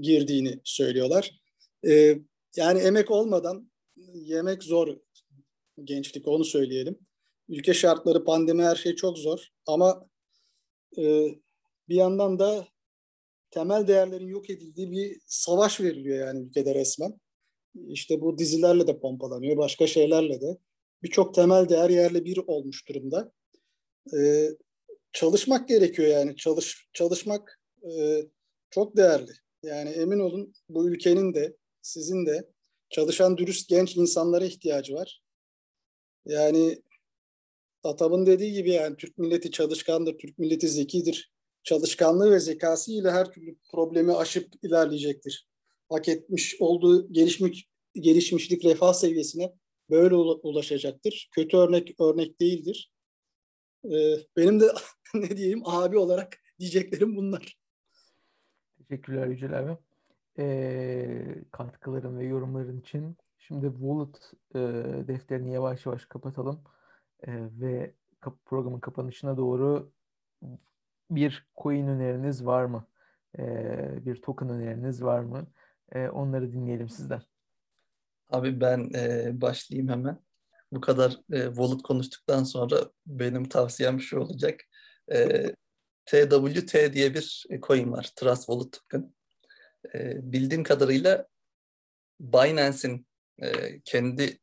girdiğini 0.00 0.60
söylüyorlar. 0.64 1.40
E, 1.86 2.18
yani 2.56 2.80
emek 2.80 3.10
olmadan 3.10 3.70
yemek 4.14 4.62
zor 4.62 4.96
gençlik 5.84 6.28
onu 6.28 6.44
söyleyelim. 6.44 6.98
Ülke 7.48 7.74
şartları, 7.74 8.24
pandemi 8.24 8.62
her 8.62 8.76
şey 8.76 8.94
çok 8.94 9.18
zor 9.18 9.48
ama 9.66 10.08
bir 11.88 11.94
yandan 11.94 12.38
da 12.38 12.68
temel 13.50 13.86
değerlerin 13.88 14.26
yok 14.26 14.50
edildiği 14.50 14.90
bir 14.90 15.20
savaş 15.26 15.80
veriliyor 15.80 16.26
yani 16.26 16.46
ülkede 16.46 16.74
resmen. 16.74 17.20
İşte 17.88 18.20
bu 18.20 18.38
dizilerle 18.38 18.86
de 18.86 18.98
pompalanıyor, 18.98 19.56
başka 19.56 19.86
şeylerle 19.86 20.40
de. 20.40 20.58
Birçok 21.02 21.34
temel 21.34 21.68
değer 21.68 21.90
yerle 21.90 22.24
bir 22.24 22.36
olmuş 22.46 22.88
durumda. 22.88 23.32
Ee, 24.16 24.48
çalışmak 25.12 25.68
gerekiyor 25.68 26.08
yani. 26.08 26.36
Çalış 26.36 26.88
Çalışmak 26.92 27.60
e, 27.90 28.22
çok 28.70 28.96
değerli. 28.96 29.30
Yani 29.62 29.90
emin 29.90 30.18
olun 30.18 30.54
bu 30.68 30.88
ülkenin 30.88 31.34
de 31.34 31.56
sizin 31.82 32.26
de 32.26 32.48
çalışan 32.90 33.36
dürüst 33.36 33.68
genç 33.68 33.96
insanlara 33.96 34.44
ihtiyacı 34.44 34.94
var. 34.94 35.22
Yani 36.26 36.82
Atam'ın 37.84 38.26
dediği 38.26 38.52
gibi 38.52 38.70
yani 38.70 38.96
Türk 38.96 39.18
milleti 39.18 39.50
çalışkandır, 39.50 40.18
Türk 40.18 40.38
milleti 40.38 40.68
zekidir 40.68 41.34
çalışkanlığı 41.64 42.30
ve 42.30 42.40
zekası 42.40 42.92
ile 42.92 43.10
her 43.10 43.32
türlü 43.32 43.56
problemi 43.72 44.12
aşıp 44.12 44.48
ilerleyecektir. 44.62 45.48
Hak 45.88 46.08
etmiş 46.08 46.56
olduğu 46.60 47.12
gelişmiş, 47.12 47.68
gelişmişlik 47.94 48.64
refah 48.64 48.92
seviyesine 48.92 49.52
böyle 49.90 50.14
ulaşacaktır. 50.14 51.28
Kötü 51.34 51.56
örnek 51.56 52.00
örnek 52.00 52.40
değildir. 52.40 52.92
Ee, 53.84 54.16
benim 54.36 54.60
de 54.60 54.66
ne 55.14 55.36
diyeyim 55.36 55.62
abi 55.64 55.98
olarak 55.98 56.38
diyeceklerim 56.58 57.16
bunlar. 57.16 57.58
Teşekkürler 58.78 59.26
Yücel 59.26 59.58
abi. 59.58 59.78
Ee, 60.38 61.34
katkıların 61.52 62.18
ve 62.18 62.24
yorumların 62.24 62.80
için. 62.80 63.16
Şimdi 63.38 63.72
Wallet 63.72 64.32
e, 64.54 64.58
defterini 65.08 65.52
yavaş 65.52 65.86
yavaş 65.86 66.04
kapatalım 66.04 66.60
e, 67.26 67.32
ve 67.60 67.94
programın 68.44 68.80
kapanışına 68.80 69.36
doğru 69.36 69.92
bir 71.10 71.46
coin 71.62 71.88
öneriniz 71.88 72.46
var 72.46 72.64
mı? 72.64 72.86
Ee, 73.38 74.06
bir 74.06 74.22
token 74.22 74.48
öneriniz 74.48 75.02
var 75.02 75.20
mı? 75.20 75.46
Ee, 75.92 76.08
onları 76.08 76.52
dinleyelim 76.52 76.88
sizden. 76.88 77.22
Abi 78.28 78.60
ben 78.60 78.90
e, 78.94 79.32
başlayayım 79.40 79.88
hemen. 79.88 80.18
Bu 80.72 80.80
kadar 80.80 81.20
e, 81.32 81.46
wallet 81.46 81.82
konuştuktan 81.82 82.44
sonra 82.44 82.76
benim 83.06 83.48
tavsiyem 83.48 84.00
şu 84.00 84.18
olacak. 84.18 84.60
E, 85.12 85.44
TWT 86.06 86.92
diye 86.92 87.14
bir 87.14 87.46
coin 87.62 87.92
var. 87.92 88.12
Trust 88.16 88.46
Wallet 88.46 88.72
Token. 88.72 89.14
E, 89.94 90.32
bildiğim 90.32 90.62
kadarıyla 90.62 91.26
Binance'in 92.20 93.06
e, 93.38 93.80
kendi 93.80 94.38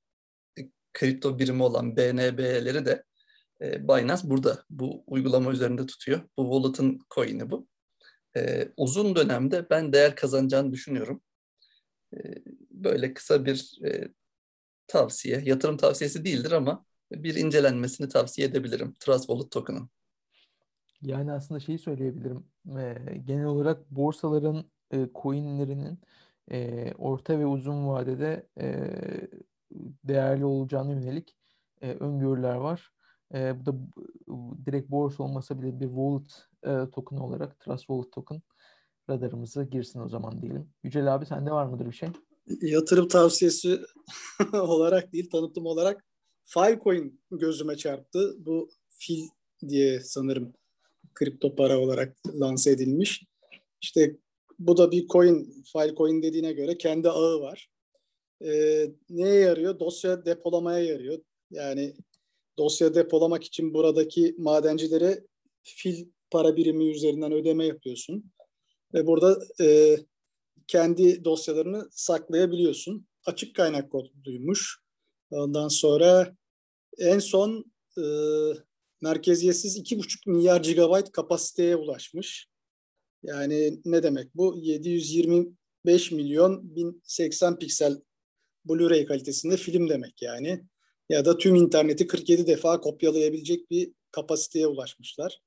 kripto 0.93 1.39
birimi 1.39 1.63
olan 1.63 1.97
BNB'leri 1.97 2.86
de 2.86 3.04
e, 3.62 3.88
Binance 3.88 4.21
burada 4.30 4.63
bu 4.69 5.04
uygulama 5.08 5.51
üzerinde 5.51 5.86
tutuyor. 5.86 6.21
Bu 6.38 6.43
wallet'ın 6.43 6.99
coin'i 7.15 7.49
bu. 7.49 7.67
E, 8.38 8.71
uzun 8.77 9.15
dönemde 9.15 9.69
ben 9.69 9.93
değer 9.93 10.15
kazanacağını 10.15 10.71
düşünüyorum. 10.71 11.21
E, 12.13 12.17
böyle 12.71 13.13
kısa 13.13 13.45
bir 13.45 13.80
e, 13.86 14.08
tavsiye, 14.88 15.41
yatırım 15.45 15.77
tavsiyesi 15.77 16.25
değildir 16.25 16.51
ama 16.51 16.86
bir 17.12 17.36
incelenmesini 17.36 18.10
tavsiye 18.10 18.47
edebilirim 18.47 18.93
Trust 18.99 19.27
Wallet 19.27 19.51
Token'ın. 19.51 19.89
Yani 21.01 21.32
aslında 21.32 21.60
şeyi 21.60 21.80
söyleyebilirim. 21.80 22.45
E, 22.80 22.95
genel 23.25 23.45
olarak 23.45 23.91
borsaların 23.91 24.71
e, 24.93 25.10
coinlerinin 25.15 25.99
e, 26.51 26.91
orta 26.97 27.39
ve 27.39 27.45
uzun 27.45 27.88
vadede 27.88 28.47
e, 28.60 28.89
değerli 30.12 30.45
olacağına 30.45 30.91
yönelik 30.91 31.36
e, 31.82 31.91
öngörüler 31.91 32.56
var. 32.56 32.91
E, 33.34 33.60
bu 33.60 33.65
da 33.65 33.76
direkt 34.65 34.91
borsa 34.91 35.24
olmasa 35.24 35.62
bile 35.62 35.80
bir 35.80 35.86
wallet 35.86 36.32
e, 36.63 36.91
token 36.91 37.17
olarak 37.17 37.60
Trust 37.60 37.80
Wallet 37.80 38.12
token 38.12 38.41
radarımıza 39.10 39.63
girsin 39.63 40.00
o 40.00 40.10
zaman 40.10 40.41
diyelim. 40.41 40.69
Yücel 40.84 41.15
abi 41.15 41.26
sende 41.26 41.52
var 41.52 41.65
mıdır 41.65 41.86
bir 41.86 41.95
şey? 41.95 42.10
Yatırım 42.62 43.08
tavsiyesi 43.08 43.80
olarak 44.54 45.13
değil 45.13 45.30
tanıtım 45.30 45.65
olarak 45.65 46.06
Filecoin 46.45 47.21
gözüme 47.32 47.78
çarptı. 47.78 48.36
Bu 48.45 48.69
fil 48.89 49.28
diye 49.67 50.00
sanırım 50.00 50.54
kripto 51.13 51.56
para 51.56 51.80
olarak 51.80 52.17
lanse 52.39 52.71
edilmiş. 52.71 53.24
İşte 53.82 54.17
bu 54.60 54.78
da 54.78 54.91
bir 54.91 55.08
coin, 55.08 55.63
Filecoin 55.74 56.21
dediğine 56.21 56.54
göre 56.54 56.78
kendi 56.78 57.10
ağı 57.10 57.41
var. 57.41 57.69
Ee, 58.45 58.91
neye 59.10 59.39
yarıyor? 59.39 59.80
Dosya 59.80 60.25
depolamaya 60.25 60.86
yarıyor. 60.86 61.19
Yani 61.51 61.93
dosya 62.58 62.95
depolamak 62.95 63.43
için 63.43 63.73
buradaki 63.73 64.36
madencilere 64.38 65.23
fil 65.63 66.06
para 66.32 66.56
birimi 66.56 66.91
üzerinden 66.91 67.32
ödeme 67.32 67.65
yapıyorsun. 67.65 68.32
Ve 68.93 69.08
burada 69.08 69.39
e, 69.62 69.97
kendi 70.67 71.25
dosyalarını 71.25 71.88
saklayabiliyorsun. 71.91 73.08
Açık 73.25 73.56
kaynak 73.56 73.91
kodluymuş. 73.91 74.80
Ondan 75.32 75.67
sonra 75.67 76.36
en 76.97 77.19
son 77.19 77.71
e, 77.97 78.04
merkeziyetsiz 79.01 79.77
2,5 79.77 80.30
milyar 80.30 80.62
gigabayt 80.62 81.12
kapasiteye 81.12 81.75
ulaşmış. 81.75 82.47
Yani 83.23 83.82
ne 83.86 84.04
demek 84.04 84.36
bu? 84.36 84.56
725 84.58 86.12
milyon 86.12 86.75
1080 86.75 87.60
piksel 87.60 88.01
Blu-ray 88.65 89.06
kalitesinde 89.06 89.58
film 89.58 89.89
demek 89.89 90.21
yani 90.21 90.63
ya 91.10 91.26
da 91.26 91.38
tüm 91.38 91.56
interneti 91.56 92.08
47 92.08 92.47
defa 92.47 92.82
kopyalayabilecek 92.82 93.71
bir 93.71 93.91
kapasiteye 94.12 94.67
ulaşmışlar. 94.67 95.41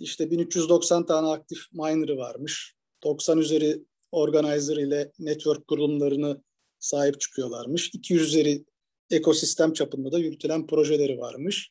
İşte 0.00 0.30
1390 0.30 1.06
tane 1.06 1.26
aktif 1.26 1.58
miner'ı 1.72 2.16
varmış. 2.16 2.74
90 3.02 3.38
üzeri 3.38 3.84
organizer 4.12 4.76
ile 4.76 5.12
network 5.18 5.68
kurulumlarını 5.68 6.42
sahip 6.78 7.20
çıkıyorlarmış. 7.20 7.90
200 7.94 8.22
üzeri 8.22 8.64
ekosistem 9.10 9.72
çapında 9.72 10.12
da 10.12 10.18
yürütülen 10.18 10.66
projeleri 10.66 11.18
varmış. 11.18 11.70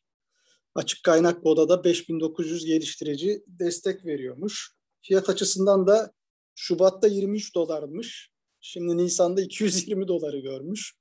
Açık 0.76 1.04
kaynak 1.04 1.44
boda 1.44 1.70
da 1.70 1.84
5900 1.84 2.66
geliştirici 2.66 3.44
destek 3.48 4.06
veriyormuş. 4.06 4.72
Fiyat 5.02 5.30
açısından 5.30 5.88
da 5.88 6.14
Şubat'ta 6.56 7.08
23 7.08 7.56
dolarmış. 7.56 8.33
Şimdi 8.66 8.98
Nisan'da 8.98 9.42
220 9.42 10.08
doları 10.08 10.40
görmüş. 10.40 10.96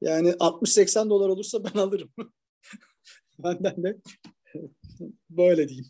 Yani 0.00 0.30
60-80 0.30 1.10
dolar 1.10 1.28
olursa 1.28 1.64
ben 1.64 1.78
alırım. 1.80 2.10
Benden 3.38 3.82
de 3.82 3.98
böyle 5.30 5.68
diyeyim. 5.68 5.86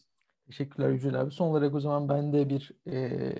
Teşekkürler 0.47 0.91
Yücel 0.91 1.21
abi. 1.21 1.31
Son 1.31 1.49
olarak 1.49 1.75
o 1.75 1.81
zaman 1.81 2.09
ben 2.09 2.33
de 2.33 2.49
bir 2.51 2.73
e, 2.87 3.33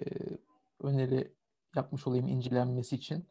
öneri 0.83 1.33
yapmış 1.77 2.07
olayım 2.07 2.29
incelenmesi 2.29 2.97
için. 2.97 3.25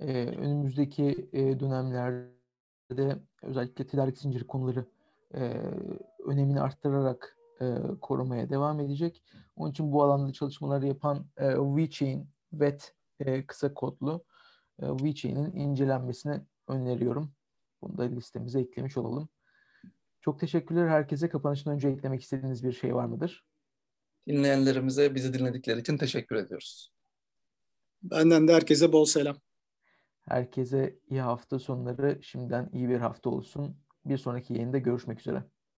E, 0.00 0.26
önümüzdeki 0.26 1.28
e, 1.32 1.60
dönemlerde 1.60 3.18
özellikle 3.42 3.86
tedarik 3.86 4.18
zinciri 4.18 4.46
konuları 4.46 4.84
e, 5.34 5.40
önemini 6.24 6.60
arttırarak 6.60 7.38
e, 7.60 7.64
korumaya 8.00 8.50
devam 8.50 8.80
edecek. 8.80 9.22
Onun 9.56 9.70
için 9.70 9.92
bu 9.92 10.02
alanda 10.02 10.32
çalışmaları 10.32 10.86
yapan 10.86 11.26
e, 11.36 11.56
VeChain, 11.58 12.28
VET 12.52 12.94
e, 13.24 13.46
kısa 13.46 13.74
kodlu 13.74 14.24
e, 14.82 14.86
VeChain'in 14.86 15.52
incelenmesini 15.52 16.40
öneriyorum. 16.68 17.32
Bunu 17.82 17.98
da 17.98 18.02
listemize 18.02 18.60
eklemiş 18.60 18.96
olalım. 18.96 19.28
Çok 20.20 20.40
teşekkürler 20.40 20.88
herkese. 20.88 21.28
Kapanıştan 21.28 21.74
önce 21.74 21.88
eklemek 21.88 22.22
istediğiniz 22.22 22.64
bir 22.64 22.72
şey 22.72 22.94
var 22.94 23.04
mıdır? 23.04 23.44
Dinleyenlerimize 24.26 25.14
bizi 25.14 25.34
dinledikleri 25.34 25.80
için 25.80 25.96
teşekkür 25.96 26.36
ediyoruz. 26.36 26.92
Benden 28.02 28.48
de 28.48 28.54
herkese 28.54 28.92
bol 28.92 29.04
selam. 29.04 29.36
Herkese 30.20 30.98
iyi 31.08 31.20
hafta 31.20 31.58
sonları. 31.58 32.18
Şimdiden 32.22 32.70
iyi 32.72 32.88
bir 32.88 32.98
hafta 32.98 33.30
olsun. 33.30 33.76
Bir 34.04 34.18
sonraki 34.18 34.54
yayında 34.54 34.78
görüşmek 34.78 35.20
üzere. 35.20 35.44